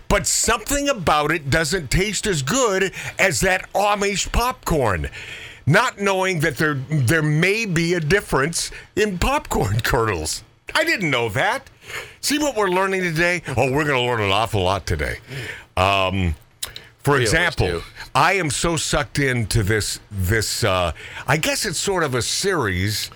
But 0.08 0.26
something 0.26 0.88
about 0.88 1.32
it 1.32 1.50
doesn't 1.50 1.90
taste 1.90 2.26
as 2.26 2.42
good 2.42 2.92
as 3.18 3.40
that 3.40 3.70
Amish 3.72 4.30
popcorn. 4.30 5.10
Not 5.66 6.00
knowing 6.00 6.40
that 6.40 6.56
there 6.56 6.74
there 6.74 7.22
may 7.22 7.66
be 7.66 7.94
a 7.94 8.00
difference 8.00 8.70
in 8.94 9.18
popcorn 9.18 9.80
kernels. 9.82 10.44
I 10.74 10.84
didn't 10.84 11.10
know 11.10 11.28
that. 11.30 11.68
See 12.20 12.38
what 12.38 12.56
we're 12.56 12.68
learning 12.68 13.02
today? 13.02 13.42
Oh, 13.56 13.70
we're 13.70 13.84
going 13.84 13.96
to 13.96 14.00
learn 14.00 14.20
an 14.20 14.30
awful 14.30 14.62
lot 14.62 14.86
today. 14.86 15.18
Um, 15.76 16.34
for 16.98 17.20
example. 17.20 17.82
I 18.14 18.32
am 18.34 18.48
so 18.50 18.76
sucked 18.76 19.18
into 19.18 19.62
this 19.62 20.00
this 20.10 20.64
uh, 20.64 20.92
I 21.26 21.36
guess 21.36 21.66
it's 21.66 21.78
sort 21.78 22.02
of 22.02 22.14
a 22.14 22.22
series 22.22 23.10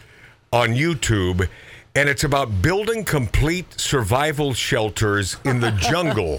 on 0.53 0.71
YouTube 0.71 1.49
and 1.97 2.09
it's 2.09 2.23
about 2.23 2.61
building 2.63 3.05
complete 3.05 3.81
survival 3.81 4.53
shelters 4.53 5.39
in 5.45 5.61
the 5.61 5.71
jungle. 5.91 6.39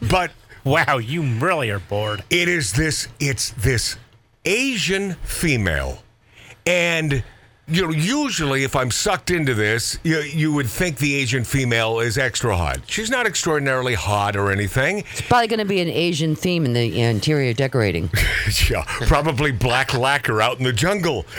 but 0.08 0.30
Wow, 0.62 0.98
you 0.98 1.22
really 1.22 1.70
are 1.70 1.78
bored. 1.78 2.22
it 2.30 2.46
is 2.48 2.72
this 2.74 3.08
it's 3.18 3.50
this 3.50 3.96
Asian 4.44 5.14
female 5.24 6.02
and 6.66 7.24
you 7.70 7.86
know 7.86 7.92
usually 7.92 8.64
if 8.64 8.74
I'm 8.74 8.90
sucked 8.90 9.30
into 9.30 9.54
this 9.54 9.98
you, 10.02 10.18
you 10.20 10.52
would 10.52 10.68
think 10.68 10.98
the 10.98 11.14
Asian 11.16 11.44
female 11.44 12.00
is 12.00 12.18
extra 12.18 12.56
hot. 12.56 12.80
She's 12.86 13.10
not 13.10 13.26
extraordinarily 13.26 13.94
hot 13.94 14.36
or 14.36 14.50
anything. 14.50 14.98
It's 15.12 15.22
probably 15.22 15.48
going 15.48 15.58
to 15.58 15.64
be 15.64 15.80
an 15.80 15.88
Asian 15.88 16.34
theme 16.34 16.64
in 16.64 16.72
the 16.72 17.00
interior 17.00 17.52
decorating. 17.52 18.10
yeah, 18.70 18.84
probably 19.06 19.52
black 19.52 19.94
lacquer 19.94 20.42
out 20.42 20.58
in 20.58 20.64
the 20.64 20.72
jungle. 20.72 21.26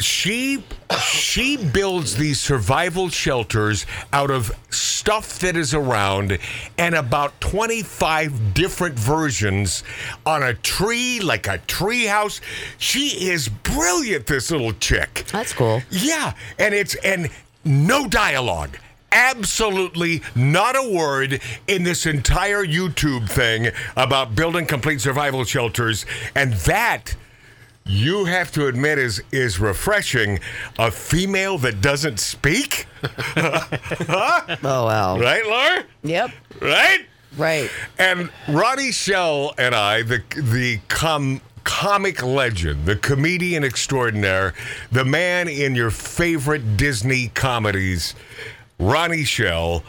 She 0.00 0.64
she 0.98 1.56
builds 1.56 2.16
these 2.16 2.40
survival 2.40 3.08
shelters 3.08 3.86
out 4.12 4.30
of 4.30 4.52
stuff 4.70 5.38
that 5.40 5.56
is 5.56 5.74
around 5.74 6.38
and 6.78 6.94
about 6.94 7.40
25 7.40 8.54
different 8.54 8.98
versions 8.98 9.82
on 10.24 10.42
a 10.42 10.54
tree 10.54 11.20
like 11.20 11.48
a 11.48 11.58
tree 11.58 12.04
house. 12.04 12.40
She 12.78 13.28
is 13.28 13.48
brilliant 13.48 14.26
this 14.26 14.50
little 14.50 14.72
chick. 14.74 15.24
That's 15.32 15.52
cool. 15.52 15.82
Yeah, 15.90 16.34
and 16.58 16.74
it's 16.74 16.94
and 16.96 17.30
no 17.64 18.06
dialogue. 18.08 18.78
Absolutely 19.10 20.22
not 20.34 20.74
a 20.74 20.88
word 20.88 21.40
in 21.68 21.82
this 21.82 22.06
entire 22.06 22.64
YouTube 22.64 23.28
thing 23.28 23.68
about 23.94 24.34
building 24.34 24.64
complete 24.64 25.02
survival 25.02 25.44
shelters. 25.44 26.06
And 26.34 26.54
that 26.54 27.14
you 27.84 28.24
have 28.26 28.52
to 28.52 28.66
admit 28.66 28.98
is 28.98 29.22
is 29.32 29.58
refreshing. 29.58 30.40
A 30.78 30.90
female 30.90 31.58
that 31.58 31.80
doesn't 31.80 32.20
speak. 32.20 32.86
Huh? 33.34 34.56
Oh 34.62 34.84
wow. 34.86 35.18
Right, 35.18 35.44
Laura? 35.44 35.84
Yep. 36.04 36.30
Right? 36.60 37.06
Right. 37.36 37.70
And 37.98 38.30
Ronnie 38.48 38.92
Schell 38.92 39.54
and 39.58 39.74
I, 39.74 40.02
the 40.02 40.22
the 40.36 40.78
com, 40.88 41.40
comic 41.64 42.22
legend, 42.22 42.86
the 42.86 42.96
comedian 42.96 43.64
extraordinaire, 43.64 44.54
the 44.90 45.04
man 45.04 45.48
in 45.48 45.74
your 45.74 45.90
favorite 45.90 46.76
Disney 46.76 47.28
comedies, 47.28 48.14
Ronnie 48.78 49.24
Schell. 49.24 49.82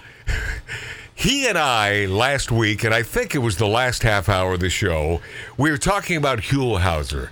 He 1.15 1.47
and 1.47 1.57
I 1.57 2.05
last 2.07 2.51
week, 2.51 2.83
and 2.83 2.93
I 2.93 3.03
think 3.03 3.35
it 3.35 3.39
was 3.39 3.57
the 3.57 3.67
last 3.67 4.03
half 4.03 4.27
hour 4.27 4.53
of 4.53 4.59
the 4.59 4.69
show, 4.69 5.21
we 5.57 5.69
were 5.69 5.77
talking 5.77 6.17
about 6.17 6.39
Huell 6.39 6.79
Hauser 6.81 7.31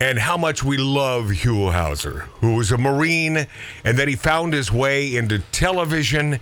and 0.00 0.18
how 0.18 0.36
much 0.38 0.64
we 0.64 0.78
love 0.78 1.26
Huell 1.26 1.72
Hauser, 1.72 2.20
who 2.40 2.56
was 2.56 2.72
a 2.72 2.78
Marine, 2.78 3.46
and 3.84 3.98
then 3.98 4.08
he 4.08 4.16
found 4.16 4.54
his 4.54 4.72
way 4.72 5.14
into 5.14 5.40
television. 5.52 6.40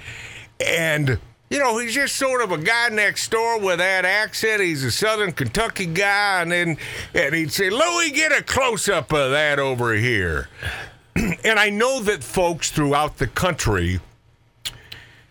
And, 0.64 1.18
you 1.50 1.58
know, 1.58 1.76
he's 1.78 1.94
just 1.94 2.16
sort 2.16 2.40
of 2.40 2.52
a 2.52 2.58
guy 2.58 2.88
next 2.90 3.30
door 3.30 3.58
with 3.58 3.78
that 3.78 4.04
accent. 4.04 4.62
He's 4.62 4.84
a 4.84 4.92
Southern 4.92 5.32
Kentucky 5.32 5.86
guy. 5.86 6.42
And 6.42 6.52
then 6.52 6.76
and 7.14 7.34
he'd 7.34 7.52
say, 7.52 7.68
Louie, 7.68 8.10
get 8.10 8.30
a 8.30 8.42
close 8.42 8.88
up 8.88 9.12
of 9.12 9.32
that 9.32 9.58
over 9.58 9.92
here. 9.94 10.48
and 11.16 11.58
I 11.58 11.70
know 11.70 12.00
that 12.02 12.22
folks 12.22 12.70
throughout 12.70 13.18
the 13.18 13.26
country 13.26 13.98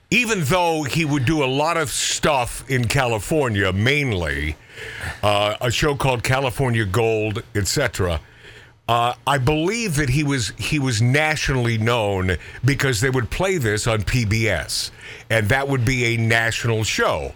even 0.10 0.44
though 0.46 0.84
he 0.84 1.04
would 1.04 1.26
do 1.26 1.44
a 1.44 1.46
lot 1.46 1.78
of 1.78 1.90
stuff 1.90 2.70
in 2.70 2.88
California, 2.88 3.74
mainly 3.74 4.56
uh, 5.22 5.56
a 5.60 5.72
show 5.72 5.96
called 5.96 6.24
California 6.24 6.86
Gold, 6.86 7.44
etc. 7.56 8.22
Uh, 8.88 9.14
I 9.26 9.38
believe 9.38 9.98
that 9.98 10.10
he 10.10 10.24
was 10.24 10.54
he 10.58 10.80
was 10.80 11.02
nationally 11.02 11.78
known 11.78 12.38
because 12.64 13.02
they 13.02 13.10
would 13.10 13.30
play 13.30 13.58
this 13.58 13.86
on 13.86 14.04
PBS, 14.04 14.92
and 15.30 15.50
that 15.50 15.68
would 15.68 15.84
be 15.84 16.06
a 16.06 16.18
national 16.18 16.86
show. 16.86 17.34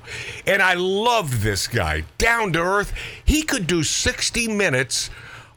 And 0.48 0.62
I 0.62 0.76
loved 0.76 1.42
this 1.42 1.68
guy, 1.68 2.06
down 2.18 2.54
to 2.54 2.60
earth. 2.62 2.94
He 3.26 3.44
could 3.44 3.68
do 3.68 3.84
sixty 3.84 4.48
minutes 4.48 5.10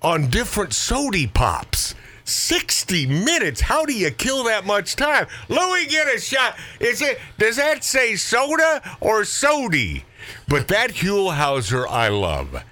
on 0.03 0.31
different 0.31 0.73
sody 0.73 1.29
pops. 1.29 1.95
60 2.25 3.07
minutes. 3.07 3.61
How 3.61 3.85
do 3.85 3.93
you 3.93 4.11
kill 4.11 4.45
that 4.45 4.65
much 4.67 4.97
time? 4.97 5.27
Louis, 5.49 5.87
get 5.87 6.13
a 6.15 6.19
shot. 6.19 6.57
Is 6.81 7.03
it 7.03 7.19
does 7.39 7.57
that 7.57 7.85
say 7.85 8.17
soda 8.17 8.97
or 9.01 9.25
sody? 9.25 10.05
But 10.49 10.69
that 10.69 10.91
Huell 10.91 11.35
Hauser 11.35 11.87
I 11.87 12.09
love. 12.09 12.63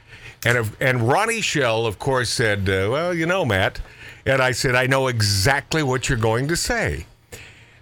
And 0.44 0.58
if, 0.58 0.80
and 0.80 1.06
Ronnie 1.06 1.40
Schell, 1.40 1.86
of 1.86 1.98
course, 1.98 2.30
said, 2.30 2.68
uh, 2.68 2.88
"Well, 2.90 3.14
you 3.14 3.26
know, 3.26 3.44
Matt." 3.44 3.80
And 4.26 4.40
I 4.42 4.52
said, 4.52 4.74
"I 4.74 4.86
know 4.86 5.06
exactly 5.08 5.82
what 5.82 6.08
you're 6.08 6.18
going 6.18 6.48
to 6.48 6.56
say." 6.56 7.06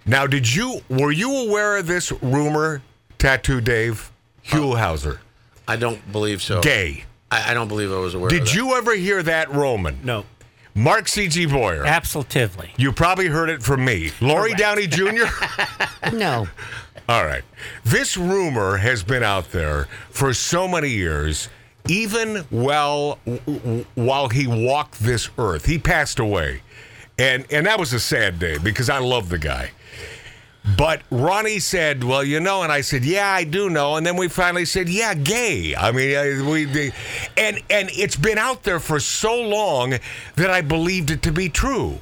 Now, 0.05 0.27
did 0.27 0.53
you 0.53 0.81
were 0.89 1.11
you 1.11 1.47
aware 1.47 1.77
of 1.77 1.87
this 1.87 2.11
rumor, 2.21 2.81
Tattoo 3.17 3.61
Dave? 3.61 4.11
Huell 4.47 4.77
Hauser, 4.77 5.21
I 5.67 5.75
don't 5.75 6.11
believe 6.11 6.41
so. 6.41 6.61
gay. 6.61 7.05
I, 7.29 7.51
I 7.51 7.53
don't 7.53 7.67
believe 7.67 7.91
I 7.91 7.97
was 7.97 8.13
aware. 8.13 8.27
of 8.27 8.31
Did 8.31 8.53
you 8.53 8.75
ever 8.75 8.93
hear 8.95 9.23
that, 9.23 9.51
Roman? 9.53 9.99
No. 10.03 10.25
Mark 10.73 11.07
C.G. 11.07 11.47
Boyer. 11.47 11.85
Absolutely. 11.85 12.73
You 12.77 12.91
probably 12.91 13.27
heard 13.27 13.49
it 13.49 13.61
from 13.61 13.83
me. 13.83 14.11
Lori 14.21 14.53
Downey 14.53 14.87
Jr. 14.87 15.25
No. 16.13 16.47
All 17.07 17.25
right. 17.25 17.43
This 17.83 18.17
rumor 18.17 18.77
has 18.77 19.03
been 19.03 19.23
out 19.23 19.51
there 19.51 19.85
for 20.09 20.33
so 20.33 20.67
many 20.67 20.89
years, 20.89 21.47
even 21.87 22.37
while 22.49 23.15
while 23.95 24.29
he 24.29 24.47
walked 24.47 24.99
this 24.99 25.29
earth. 25.37 25.65
He 25.65 25.77
passed 25.77 26.19
away. 26.19 26.61
And 27.19 27.45
and 27.51 27.65
that 27.67 27.77
was 27.79 27.93
a 27.93 27.99
sad 27.99 28.39
day 28.39 28.57
because 28.57 28.89
I 28.89 28.97
love 28.99 29.29
the 29.29 29.37
guy. 29.37 29.71
But 30.77 31.01
Ronnie 31.09 31.59
said, 31.59 32.03
"Well, 32.03 32.23
you 32.23 32.39
know," 32.39 32.61
and 32.61 32.71
I 32.71 32.81
said, 32.81 33.03
"Yeah, 33.03 33.31
I 33.31 33.43
do 33.43 33.69
know." 33.69 33.95
And 33.95 34.05
then 34.05 34.15
we 34.15 34.27
finally 34.27 34.65
said, 34.65 34.89
"Yeah, 34.89 35.15
gay." 35.15 35.75
I 35.75 35.91
mean, 35.91 36.15
uh, 36.15 36.49
we, 36.49 36.91
and 37.35 37.61
and 37.69 37.89
it's 37.93 38.15
been 38.15 38.37
out 38.37 38.63
there 38.63 38.79
for 38.79 38.99
so 38.99 39.41
long 39.41 39.97
that 40.35 40.51
I 40.51 40.61
believed 40.61 41.09
it 41.09 41.23
to 41.23 41.31
be 41.31 41.49
true. 41.49 41.99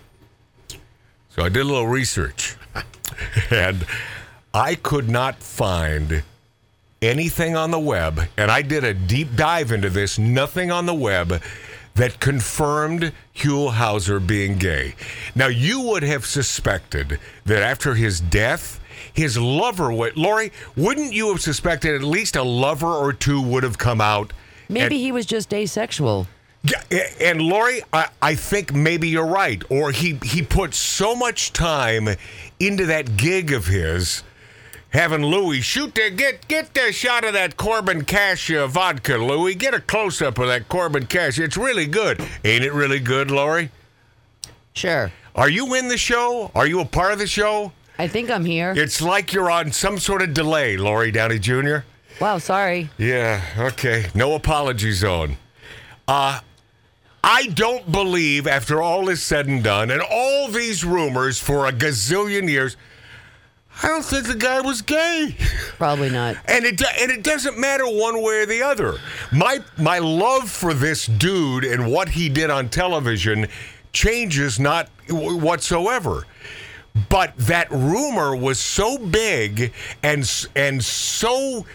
So 1.30 1.44
I 1.44 1.50
did 1.50 1.62
a 1.62 1.64
little 1.64 1.88
research, 1.88 2.58
and 3.50 3.86
I 4.54 4.76
could 4.76 5.08
not 5.08 5.42
find 5.42 6.24
anything 7.02 7.56
on 7.56 7.72
the 7.72 7.80
web. 7.80 8.28
And 8.38 8.52
I 8.52 8.62
did 8.62 8.84
a 8.84 8.94
deep 8.94 9.36
dive 9.36 9.72
into 9.72 9.90
this. 9.90 10.20
Nothing 10.20 10.70
on 10.70 10.86
the 10.86 10.94
web 10.94 11.42
that 12.00 12.22
confirmed 12.22 13.12
Huell 13.36 13.74
Hauser 13.74 14.22
being 14.22 14.58
gay. 14.58 14.96
Now, 15.36 15.48
you 15.48 15.82
would 15.82 16.02
have 16.04 16.26
suspected 16.26 17.20
that 17.46 17.62
after 17.62 17.94
his 17.96 18.22
death, 18.22 18.80
his 19.14 19.38
lover 19.38 19.92
would. 19.92 20.16
Lori, 20.16 20.54
wouldn't 20.78 21.12
you 21.12 21.30
have 21.30 21.42
suspected 21.42 21.94
at 21.96 22.02
least 22.02 22.38
a 22.38 22.44
lover 22.44 22.88
or 22.88 23.12
two 23.12 23.42
would 23.42 23.64
have 23.64 23.78
come 23.78 24.00
out? 24.00 24.32
Maybe 24.70 24.96
and- 24.96 25.04
he 25.04 25.12
was 25.12 25.26
just 25.26 25.54
asexual. 25.54 26.28
yeah, 26.90 27.04
and 27.20 27.42
Lori, 27.42 27.82
I, 27.92 28.08
I 28.22 28.36
think 28.36 28.74
maybe 28.74 29.10
you're 29.10 29.26
right. 29.26 29.62
Or 29.70 29.92
he 29.92 30.20
he 30.24 30.42
put 30.42 30.74
so 30.74 31.16
much 31.16 31.52
time 31.54 32.10
into 32.62 32.86
that 32.86 33.18
gig 33.18 33.52
of 33.52 33.68
his, 33.68 34.24
having 34.90 35.24
Louis 35.24 35.62
shoot 35.62 35.94
the 35.96 36.10
get 36.10 36.48
get 36.48 36.74
the 36.74 36.92
shot 36.92 37.24
of 37.24 37.34
that 37.34 37.58
Corbin 37.58 38.06
Cash 38.06 38.52
uh, 38.52 38.68
vodka, 38.68 39.18
Louis. 39.18 39.56
Get 39.56 39.74
a 39.74 39.82
close 39.82 40.22
up 40.22 40.38
of 40.38 40.48
that 40.48 40.70
Corbin 40.70 41.06
Cash. 41.06 41.40
It's 41.40 41.58
really 41.58 41.86
good, 41.86 42.20
ain't 42.44 42.64
it? 42.64 42.74
Really 42.74 43.00
good, 43.00 43.32
Lori. 43.32 43.70
Sure. 44.74 45.12
Are 45.36 45.50
you 45.50 45.74
in 45.76 45.88
the 45.88 45.98
show? 45.98 46.52
Are 46.56 46.68
you 46.68 46.80
a 46.80 46.86
part 46.86 47.14
of 47.14 47.20
the 47.20 47.28
show? 47.28 47.72
I 47.98 48.08
think 48.08 48.30
I'm 48.30 48.46
here. 48.46 48.74
It's 48.76 49.02
like 49.02 49.34
you're 49.34 49.52
on 49.52 49.72
some 49.72 49.98
sort 49.98 50.22
of 50.22 50.34
delay, 50.34 50.78
Lori 50.78 51.12
Downey 51.12 51.40
Jr. 51.40 51.80
Wow, 52.22 52.38
sorry. 52.38 52.90
Yeah, 52.98 53.42
okay. 53.58 54.08
No 54.16 54.36
apology 54.36 54.92
zone. 54.92 55.38
Uh 56.08 56.40
I 57.22 57.48
don't 57.48 57.92
believe 57.92 58.48
after 58.48 58.82
all 58.82 59.10
is 59.10 59.22
said 59.22 59.48
and 59.48 59.62
done 59.62 59.92
and 59.92 60.02
all 60.02 60.48
these 60.48 60.86
rumors 60.86 61.38
for 61.38 61.66
a 61.66 61.72
gazillion 61.74 62.50
years 62.50 62.78
I 63.82 63.88
don't 63.88 64.04
think 64.04 64.28
the 64.28 64.36
guy 64.36 64.60
was 64.62 64.82
gay. 64.82 65.36
Probably 65.78 66.10
not. 66.10 66.36
And 66.46 66.66
it 66.66 66.82
and 67.00 67.12
it 67.12 67.24
doesn't 67.24 67.58
matter 67.58 67.86
one 67.86 68.22
way 68.22 68.42
or 68.42 68.46
the 68.46 68.62
other. 68.62 68.98
My 69.32 69.60
my 69.78 70.00
love 70.00 70.50
for 70.50 70.74
this 70.74 71.06
dude 71.06 71.64
and 71.64 71.90
what 71.92 72.10
he 72.10 72.28
did 72.28 72.50
on 72.50 72.70
television 72.70 73.48
changes 73.94 74.60
not 74.60 74.90
whatsoever. 75.10 76.26
But 77.10 77.38
that 77.38 77.72
rumor 77.72 78.36
was 78.36 78.60
so 78.60 78.98
big 78.98 79.72
and 80.04 80.30
and 80.56 80.84
so 80.84 81.66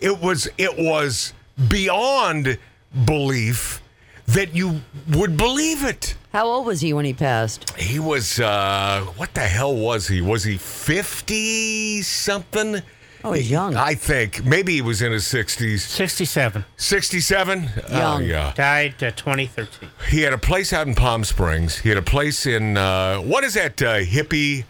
it 0.00 0.20
was 0.20 0.48
it 0.58 0.76
was 0.76 1.32
beyond 1.68 2.58
belief 3.06 3.80
that 4.26 4.54
you 4.54 4.80
would 5.10 5.36
believe 5.36 5.84
it. 5.84 6.14
How 6.32 6.46
old 6.46 6.66
was 6.66 6.80
he 6.80 6.92
when 6.92 7.04
he 7.04 7.12
passed? 7.14 7.70
He 7.78 7.98
was 7.98 8.40
uh 8.40 9.04
what 9.16 9.34
the 9.34 9.40
hell 9.42 9.74
was 9.76 10.08
he? 10.08 10.20
Was 10.20 10.44
he 10.44 10.56
50 10.56 12.02
something? 12.02 12.82
Oh, 13.26 13.32
he's 13.32 13.50
young. 13.50 13.74
I 13.74 13.94
think 13.94 14.44
maybe 14.44 14.74
he 14.74 14.82
was 14.82 15.00
in 15.00 15.10
his 15.10 15.24
60s. 15.24 15.78
67. 15.78 16.62
67? 16.76 17.70
Oh, 17.88 17.96
Young. 17.96 18.24
yeah. 18.24 18.52
Died 18.54 19.02
uh, 19.02 19.12
2013. 19.12 19.88
He 20.10 20.20
had 20.20 20.34
a 20.34 20.38
place 20.38 20.74
out 20.74 20.86
in 20.86 20.94
Palm 20.94 21.24
Springs. 21.24 21.78
He 21.78 21.88
had 21.88 21.96
a 21.96 22.02
place 22.02 22.44
in 22.44 22.76
uh, 22.76 23.18
what 23.20 23.42
is 23.42 23.54
that 23.54 23.80
uh, 23.80 24.00
hippie 24.00 24.64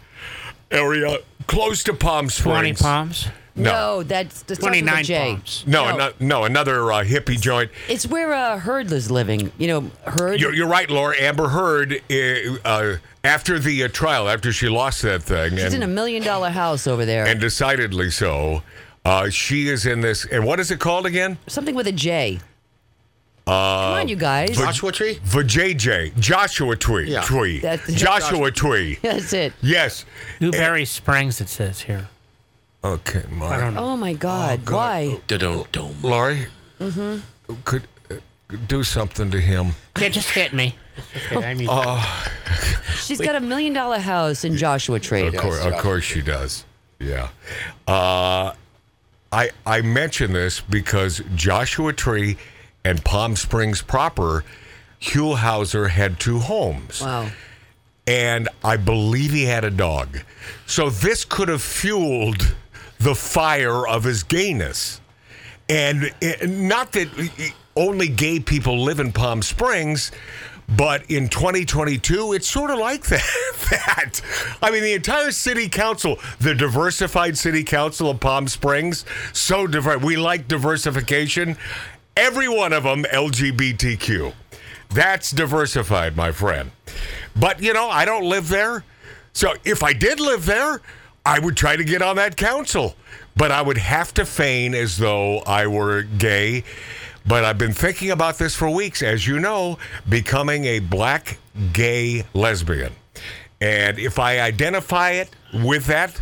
area 0.71 1.17
close 1.47 1.83
to 1.83 1.93
Palm 1.93 2.29
Springs? 2.29 2.79
20 2.79 2.83
palms. 2.83 3.27
No. 3.55 4.03
that's 4.03 4.41
the 4.43 4.55
starts 4.55 4.75
with 4.75 4.83
a 4.83 4.85
29 4.85 5.03
J. 5.05 5.17
palms. 5.35 5.63
No, 5.65 5.89
No. 5.91 5.97
no, 5.97 6.11
no, 6.19 6.43
another 6.43 6.91
uh, 6.91 7.03
hippie 7.03 7.39
joint. 7.39 7.71
It's 7.87 8.05
where 8.05 8.33
uh, 8.33 8.59
Heard 8.59 8.89
was 8.89 9.09
living. 9.09 9.51
You 9.57 9.67
know, 9.67 9.91
Heard. 10.05 10.39
You're, 10.41 10.53
you're 10.53 10.67
right, 10.67 10.89
Laura. 10.89 11.15
Amber 11.19 11.47
Heard, 11.47 12.01
uh, 12.11 12.57
uh, 12.67 12.97
after 13.23 13.57
the 13.57 13.83
uh, 13.83 13.87
trial, 13.87 14.27
after 14.29 14.51
she 14.51 14.67
lost 14.67 15.01
that 15.03 15.23
thing, 15.23 15.51
She's 15.57 15.73
in 15.73 15.83
a 15.83 15.87
million 15.87 16.21
dollar 16.23 16.49
house 16.49 16.85
over 16.87 17.05
there. 17.05 17.25
and 17.25 17.39
decidedly 17.39 18.11
so, 18.11 18.61
uh, 19.05 19.29
she 19.29 19.69
is 19.69 19.85
in 19.85 20.01
this. 20.01 20.25
And 20.25 20.45
what 20.45 20.59
is 20.59 20.69
it 20.71 20.79
called 20.79 21.05
again? 21.05 21.37
Something 21.47 21.75
with 21.75 21.87
a 21.87 21.91
J. 21.93 22.39
Uh, 23.47 23.51
Come 23.89 23.99
on, 23.99 24.07
you 24.07 24.15
guys. 24.15 24.57
Joshua 24.57 24.91
Tree? 24.91 25.19
VJJ, 25.23 26.19
Joshua 26.19 26.75
Tree. 26.75 27.11
Yeah. 27.11 27.21
Tree. 27.21 27.59
That's- 27.59 27.93
Joshua 28.01 28.49
Tree. 28.51 28.97
That's 29.03 29.33
it. 29.33 29.53
Yes. 29.61 30.03
Newberry 30.41 30.83
Springs, 30.85 31.39
it 31.39 31.47
says 31.49 31.81
here. 31.81 32.09
Okay, 32.85 33.23
Mark. 33.31 33.51
I 33.51 33.59
don't 33.59 33.73
know. 33.73 33.83
Oh 33.83 33.97
my 33.97 34.13
God! 34.13 34.69
Why? 34.69 35.19
Da-dum-dum. 35.27 35.95
Laurie, 36.03 36.45
could 37.63 37.87
uh, 38.11 38.15
do 38.67 38.83
something 38.83 39.31
to 39.31 39.39
him. 39.39 39.71
Yeah, 39.99 40.09
just 40.09 40.29
hit 40.29 40.53
me. 40.53 40.75
Okay, 41.31 41.45
I 41.45 41.53
mean, 41.55 41.67
She's 42.97 43.19
got 43.19 43.35
a 43.35 43.39
million 43.39 43.73
dollar 43.73 43.97
house 43.97 44.45
in 44.45 44.55
Joshua 44.55 44.99
Tree. 44.99 45.25
Of 45.25 45.35
course, 45.35 45.65
of 45.65 45.73
course 45.77 46.03
she 46.03 46.21
does. 46.21 46.63
Yeah. 46.99 47.29
Uh, 47.87 48.53
I 49.31 49.49
I 49.65 49.81
mention 49.81 50.33
this 50.33 50.61
because 50.61 51.23
Joshua 51.33 51.91
Tree 51.91 52.37
and 52.83 53.03
Palm 53.03 53.35
Springs 53.35 53.81
proper 53.81 54.43
Huell 55.01 55.37
Hauser 55.37 55.87
had 55.87 56.19
two 56.19 56.39
homes. 56.39 57.01
Wow. 57.01 57.29
And 58.07 58.47
I 58.63 58.77
believe 58.77 59.31
he 59.31 59.45
had 59.45 59.63
a 59.63 59.71
dog. 59.71 60.19
So 60.67 60.91
this 60.91 61.25
could 61.25 61.47
have 61.47 61.63
fueled 61.63 62.55
the 62.99 63.15
fire 63.15 63.87
of 63.87 64.03
his 64.03 64.23
gayness. 64.23 65.01
And 65.69 66.13
eh, 66.21 66.45
not 66.45 66.91
that 66.93 67.09
only 67.75 68.07
gay 68.07 68.39
people 68.39 68.83
live 68.83 68.99
in 68.99 69.11
Palm 69.11 69.41
Springs, 69.41 70.11
but 70.67 71.09
in 71.11 71.29
2022, 71.29 72.33
it's 72.33 72.47
sort 72.47 72.71
of 72.71 72.79
like 72.79 73.03
that. 73.07 73.23
that. 73.69 74.21
I 74.61 74.71
mean, 74.71 74.83
the 74.83 74.93
entire 74.93 75.31
city 75.31 75.69
council, 75.69 76.19
the 76.39 76.55
diversified 76.55 77.37
city 77.37 77.63
council 77.63 78.09
of 78.09 78.19
Palm 78.19 78.47
Springs, 78.47 79.05
so 79.33 79.67
diverse. 79.67 80.01
We 80.01 80.17
like 80.17 80.47
diversification. 80.47 81.57
Every 82.17 82.47
one 82.47 82.73
of 82.73 82.83
them 82.83 83.03
LGBTQ. 83.03 84.33
That's 84.89 85.31
diversified, 85.31 86.15
my 86.15 86.31
friend. 86.31 86.71
But, 87.35 87.61
you 87.61 87.73
know, 87.73 87.89
I 87.89 88.05
don't 88.05 88.23
live 88.23 88.49
there. 88.49 88.83
So 89.33 89.53
if 89.65 89.83
I 89.83 89.91
did 89.91 90.19
live 90.19 90.45
there, 90.45 90.81
I 91.25 91.39
would 91.39 91.57
try 91.57 91.75
to 91.75 91.83
get 91.83 92.01
on 92.01 92.15
that 92.17 92.37
council. 92.37 92.95
But 93.35 93.51
I 93.51 93.61
would 93.61 93.77
have 93.77 94.13
to 94.13 94.25
feign 94.25 94.73
as 94.73 94.97
though 94.97 95.39
I 95.39 95.67
were 95.67 96.03
gay. 96.03 96.63
But 97.27 97.43
I've 97.43 97.57
been 97.57 97.73
thinking 97.73 98.11
about 98.11 98.37
this 98.37 98.55
for 98.55 98.69
weeks, 98.69 99.01
as 99.01 99.27
you 99.27 99.39
know, 99.39 99.77
becoming 100.07 100.65
a 100.65 100.79
black 100.79 101.37
gay 101.73 102.23
lesbian. 102.33 102.93
And 103.59 103.97
if 103.99 104.19
I 104.19 104.39
identify 104.39 105.11
it 105.11 105.29
with 105.53 105.85
that, 105.87 106.21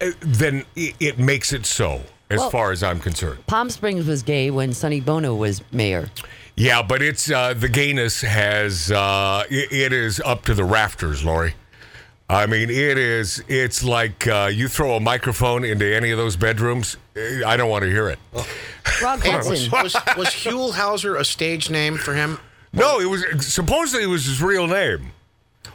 eh, 0.00 0.12
then 0.20 0.64
it 0.76 1.18
makes 1.18 1.52
it 1.52 1.66
so, 1.66 2.02
as 2.30 2.38
Well- 2.38 2.50
far 2.50 2.72
as 2.72 2.82
I'm 2.82 3.00
concerned. 3.00 3.46
Palm 3.46 3.70
Springs 3.70 4.06
was 4.06 4.22
gay 4.22 4.50
when 4.50 4.72
Sonny 4.72 5.00
Bono 5.00 5.34
was 5.34 5.62
mayor. 5.72 6.10
Yeah, 6.54 6.80
but 6.82 7.02
it's 7.02 7.30
uh, 7.30 7.52
the 7.52 7.68
gayness 7.68 8.22
has 8.22 8.90
uh, 8.90 9.44
it, 9.50 9.70
it 9.72 9.92
is 9.92 10.20
up 10.24 10.44
to 10.46 10.54
the 10.54 10.64
rafters, 10.64 11.22
Lori. 11.22 11.54
I 12.28 12.46
mean, 12.46 12.70
it 12.70 12.98
is. 12.98 13.42
It's 13.46 13.84
like 13.84 14.26
uh, 14.26 14.50
you 14.52 14.66
throw 14.68 14.96
a 14.96 15.00
microphone 15.00 15.64
into 15.64 15.84
any 15.94 16.10
of 16.10 16.18
those 16.18 16.36
bedrooms. 16.36 16.96
eh, 17.14 17.42
I 17.46 17.56
don't 17.56 17.70
want 17.70 17.84
to 17.84 17.90
hear 17.90 18.08
it. 18.08 18.18
Rob 19.02 19.20
Hey, 19.22 19.36
was, 19.36 19.46
Hudson. 19.68 19.70
was, 19.82 19.94
was 20.16 20.28
Huell 20.28 20.72
Hauser 20.74 21.16
a 21.16 21.24
stage 21.24 21.70
name 21.70 21.96
for 21.96 22.14
him? 22.14 22.38
No, 22.72 22.98
it 23.00 23.06
was 23.06 23.24
supposedly 23.46 24.04
it 24.04 24.08
was 24.08 24.24
his 24.26 24.42
real 24.42 24.66
name. 24.66 25.12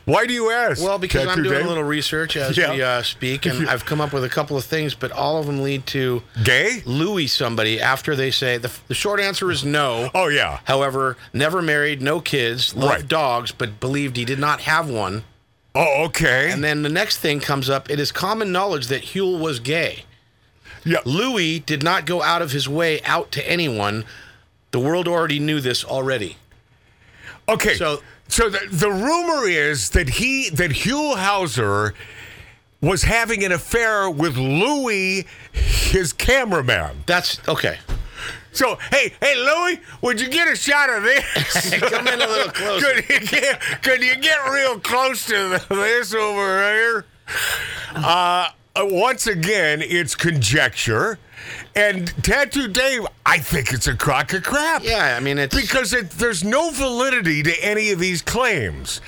Why 0.06 0.26
do 0.26 0.34
you 0.34 0.50
ask? 0.52 0.84
Well, 0.84 0.98
because 0.98 1.28
I'm 1.28 1.44
doing 1.44 1.56
Dave? 1.58 1.66
a 1.66 1.70
little 1.70 1.84
research 1.84 2.36
as 2.36 2.58
Yeah. 2.58 2.74
we 2.74 2.82
uh, 2.82 3.02
speak, 3.04 3.46
and 3.46 3.70
I've 3.70 3.86
come 3.86 4.02
up 4.02 4.12
with 4.14 4.24
a 4.24 4.30
couple 4.30 4.58
of 4.58 4.66
things, 4.66 4.94
but 4.96 5.12
all 5.12 5.38
of 5.38 5.46
them 5.46 5.62
lead 5.62 5.86
to 5.88 6.22
gay 6.44 6.82
Louis 6.86 7.28
somebody 7.28 7.80
after 7.80 8.16
they 8.16 8.32
say 8.32 8.58
the, 8.58 8.72
the 8.88 8.94
short 8.94 9.20
answer 9.20 9.52
is 9.52 9.64
no. 9.64 10.10
Oh 10.14 10.28
yeah. 10.28 10.60
However, 10.66 11.16
never 11.34 11.62
married, 11.62 12.02
no 12.02 12.20
kids, 12.20 12.76
loved 12.76 12.92
Right. 13.02 13.08
dogs, 13.08 13.52
but 13.52 13.80
believed 13.80 14.18
he 14.18 14.26
did 14.26 14.40
not 14.40 14.62
have 14.62 14.90
one. 14.90 15.24
Oh, 15.74 16.04
okay. 16.06 16.52
And 16.52 16.64
then 16.64 16.82
the 16.82 16.90
next 16.90 17.18
thing 17.20 17.40
comes 17.40 17.70
up. 17.70 17.90
It 17.90 18.00
is 18.00 18.12
common 18.12 18.52
knowledge 18.52 18.88
that 18.88 19.04
Huell 19.04 19.40
was 19.40 19.60
gay. 19.60 20.04
Yeah. 20.84 21.00
Louis 21.06 21.60
did 21.60 21.84
not 21.84 22.06
go 22.06 22.22
out 22.22 22.42
of 22.42 22.52
his 22.52 22.68
way 22.68 23.02
out 23.04 23.32
to 23.34 23.50
anyone. 23.50 24.04
The 24.72 24.80
world 24.80 25.08
already 25.08 25.40
knew 25.40 25.62
this 25.62 25.86
already. 25.86 26.38
Okay. 27.48 27.76
So- 27.76 28.02
so 28.28 28.50
the, 28.50 28.60
the 28.72 28.90
rumor 28.90 29.46
is 29.46 29.90
that 29.90 30.08
he 30.08 30.50
that 30.52 30.72
Huell 30.72 31.18
Hauser 31.18 31.94
was 32.82 33.04
having 33.04 33.44
an 33.44 33.52
affair 33.52 34.10
with 34.10 34.38
Louis, 34.38 35.26
his 35.52 36.14
cameraman. 36.14 37.04
That's 37.08 37.46
okay. 37.50 37.80
So 38.52 38.78
hey, 38.92 39.14
hey 39.22 39.36
Louis, 39.38 39.80
would 40.02 40.20
you 40.20 40.30
get 40.30 40.48
a 40.48 40.56
shot 40.56 40.90
of 40.90 41.04
this? 41.04 41.80
Come 41.90 42.08
in 42.08 42.22
a 42.22 42.28
little 42.28 42.52
closer. 42.54 43.02
could 43.02 43.10
you 43.10 43.28
get 43.28 43.62
could 43.82 44.04
you 44.04 44.16
get 44.18 44.38
real 44.50 44.80
close 44.80 45.26
to 45.28 45.62
this 45.70 46.14
over 46.14 46.62
here? 46.74 47.06
Uh, 47.96 48.50
uh, 48.76 48.86
once 48.90 49.28
again, 49.28 49.82
it's 49.82 50.16
conjecture. 50.16 51.20
And 51.76 52.08
Tattoo 52.24 52.68
Dave, 52.68 53.06
I 53.26 53.40
think 53.40 53.74
it's 53.74 53.88
a 53.88 53.96
crock 53.96 54.34
of 54.34 54.44
crap. 54.44 54.84
Yeah, 54.84 55.16
I 55.18 55.20
mean 55.20 55.38
it's 55.38 55.56
Because 55.56 55.94
it, 55.94 56.12
there's 56.12 56.44
no 56.44 56.72
validity 56.72 57.44
to 57.44 57.64
any 57.64 57.92
of 57.92 58.00
these 58.00 58.22
claims. 58.22 59.02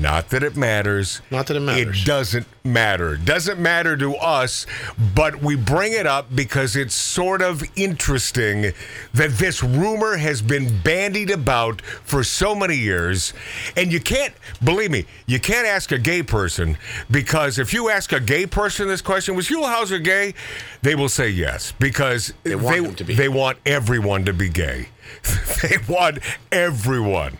Not 0.00 0.28
that 0.30 0.42
it 0.42 0.56
matters. 0.56 1.20
Not 1.30 1.46
that 1.48 1.56
it 1.56 1.60
matters. 1.60 2.02
It 2.02 2.06
doesn't 2.06 2.46
matter. 2.64 3.16
Doesn't 3.16 3.58
matter 3.58 3.96
to 3.96 4.14
us, 4.16 4.66
but 5.14 5.42
we 5.42 5.56
bring 5.56 5.92
it 5.92 6.06
up 6.06 6.34
because 6.34 6.76
it's 6.76 6.94
sort 6.94 7.42
of 7.42 7.62
interesting 7.76 8.72
that 9.14 9.30
this 9.38 9.62
rumor 9.62 10.16
has 10.16 10.42
been 10.42 10.80
bandied 10.82 11.30
about 11.30 11.80
for 11.82 12.22
so 12.22 12.54
many 12.54 12.76
years. 12.76 13.32
And 13.76 13.92
you 13.92 14.00
can't, 14.00 14.34
believe 14.62 14.90
me, 14.90 15.06
you 15.26 15.40
can't 15.40 15.66
ask 15.66 15.90
a 15.92 15.98
gay 15.98 16.22
person 16.22 16.76
because 17.10 17.58
if 17.58 17.72
you 17.72 17.88
ask 17.90 18.12
a 18.12 18.20
gay 18.20 18.46
person 18.46 18.88
this 18.88 19.02
question, 19.02 19.34
was 19.34 19.48
Huell 19.48 19.64
Hauser 19.64 19.98
gay? 19.98 20.34
They 20.82 20.94
will 20.94 21.08
say 21.08 21.28
yes 21.30 21.72
because 21.78 22.32
They 22.44 22.54
want 22.54 23.04
be. 23.06 23.14
they 23.14 23.28
want 23.28 23.58
everyone 23.66 24.24
to 24.26 24.32
be 24.32 24.48
gay. 24.48 24.88
they 25.62 25.76
want 25.88 26.18
everyone. 26.52 27.38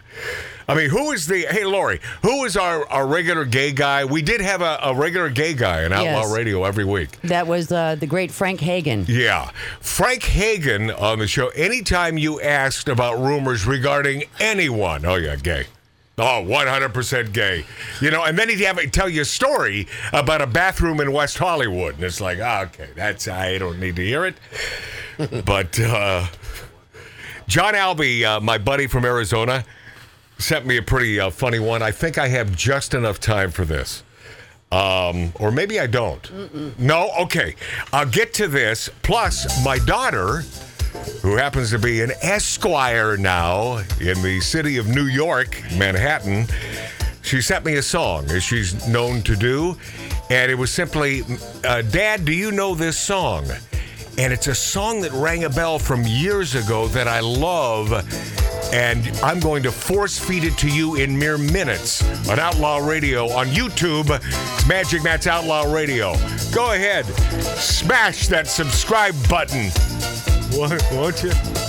I 0.68 0.74
mean, 0.74 0.90
who 0.90 1.12
is 1.12 1.26
the 1.26 1.46
hey 1.50 1.64
Lori? 1.64 1.98
Who 2.22 2.44
is 2.44 2.54
our, 2.56 2.86
our 2.90 3.06
regular 3.06 3.46
gay 3.46 3.72
guy? 3.72 4.04
We 4.04 4.20
did 4.20 4.42
have 4.42 4.60
a, 4.60 4.78
a 4.82 4.94
regular 4.94 5.30
gay 5.30 5.54
guy 5.54 5.84
in 5.84 5.92
Outlaw 5.94 6.24
Yes. 6.24 6.32
Radio 6.36 6.64
every 6.64 6.84
week. 6.84 7.18
That 7.22 7.46
was 7.46 7.72
uh, 7.72 7.94
the 7.94 8.06
great 8.06 8.30
Frank 8.30 8.60
Hagan. 8.60 9.06
Yeah. 9.08 9.50
Frank 9.80 10.22
Hagen 10.24 10.90
on 10.90 11.20
the 11.20 11.26
show, 11.26 11.48
anytime 11.48 12.18
you 12.18 12.38
asked 12.42 12.88
about 12.88 13.18
rumors 13.18 13.66
regarding 13.66 14.24
anyone, 14.40 15.06
oh, 15.06 15.14
yeah, 15.14 15.36
gay. 15.36 15.64
Oh, 16.18 16.44
100% 16.44 17.32
gay. 17.32 17.64
You 18.00 18.10
know, 18.10 18.24
and 18.24 18.36
then 18.36 18.48
he'd 18.48 18.60
have 18.60 18.78
tell 18.90 19.08
you 19.08 19.22
a 19.22 19.24
story 19.24 19.86
about 20.12 20.42
a 20.42 20.46
bathroom 20.46 21.00
in 21.00 21.12
West 21.12 21.38
Hollywood. 21.38 21.94
And 21.94 22.04
it's 22.04 22.20
like, 22.20 22.40
ah, 22.42 22.64
okay, 22.64 22.88
that's, 22.94 23.28
I 23.28 23.56
don't 23.56 23.78
need 23.78 23.96
to 23.96 24.04
hear 24.04 24.26
it. 24.26 24.34
but 25.46 25.78
uh, 25.80 26.26
John 27.46 27.74
Albee, 27.74 28.24
uh, 28.24 28.40
my 28.40 28.58
buddy 28.58 28.86
from 28.86 29.04
Arizona, 29.04 29.64
sent 30.38 30.66
me 30.66 30.76
a 30.76 30.82
pretty 30.82 31.20
uh, 31.20 31.30
funny 31.30 31.58
one. 31.58 31.82
I 31.82 31.90
think 31.90 32.18
I 32.18 32.28
have 32.28 32.54
just 32.56 32.94
enough 32.94 33.20
time 33.20 33.50
for 33.50 33.64
this. 33.64 34.02
Um, 34.70 35.32
or 35.36 35.50
maybe 35.50 35.80
I 35.80 35.86
don't. 35.86 36.78
No? 36.78 37.10
Okay. 37.20 37.54
I'll 37.92 38.06
get 38.08 38.34
to 38.34 38.48
this. 38.48 38.90
Plus, 39.02 39.64
my 39.64 39.78
daughter, 39.78 40.42
who 41.22 41.36
happens 41.36 41.70
to 41.70 41.78
be 41.78 42.02
an 42.02 42.12
esquire 42.22 43.16
now 43.16 43.78
in 44.00 44.22
the 44.22 44.40
city 44.40 44.76
of 44.76 44.86
New 44.86 45.06
York, 45.06 45.62
Manhattan, 45.76 46.46
she 47.22 47.40
sent 47.40 47.64
me 47.64 47.76
a 47.76 47.82
song, 47.82 48.30
as 48.30 48.42
she's 48.42 48.86
known 48.88 49.22
to 49.22 49.36
do. 49.36 49.76
And 50.30 50.50
it 50.50 50.54
was 50.54 50.70
simply, 50.70 51.22
uh, 51.64 51.82
Dad, 51.82 52.24
do 52.24 52.32
you 52.32 52.52
know 52.52 52.74
this 52.74 52.98
song? 52.98 53.46
And 54.18 54.32
it's 54.32 54.48
a 54.48 54.54
song 54.54 55.00
that 55.02 55.12
rang 55.12 55.44
a 55.44 55.48
bell 55.48 55.78
from 55.78 56.02
years 56.02 56.56
ago 56.56 56.88
that 56.88 57.06
I 57.06 57.20
love. 57.20 57.92
And 58.74 59.06
I'm 59.22 59.38
going 59.38 59.62
to 59.62 59.70
force 59.70 60.18
feed 60.18 60.42
it 60.42 60.58
to 60.58 60.68
you 60.68 60.96
in 60.96 61.16
mere 61.16 61.38
minutes 61.38 62.02
on 62.28 62.40
Outlaw 62.40 62.78
Radio 62.78 63.30
on 63.30 63.46
YouTube. 63.46 64.10
It's 64.10 64.68
Magic 64.68 65.04
Matt's 65.04 65.28
Outlaw 65.28 65.72
Radio. 65.72 66.14
Go 66.52 66.72
ahead, 66.72 67.06
smash 67.56 68.26
that 68.26 68.48
subscribe 68.48 69.14
button. 69.28 69.70
Won't 70.52 70.82
won't 70.92 71.22
you? 71.22 71.67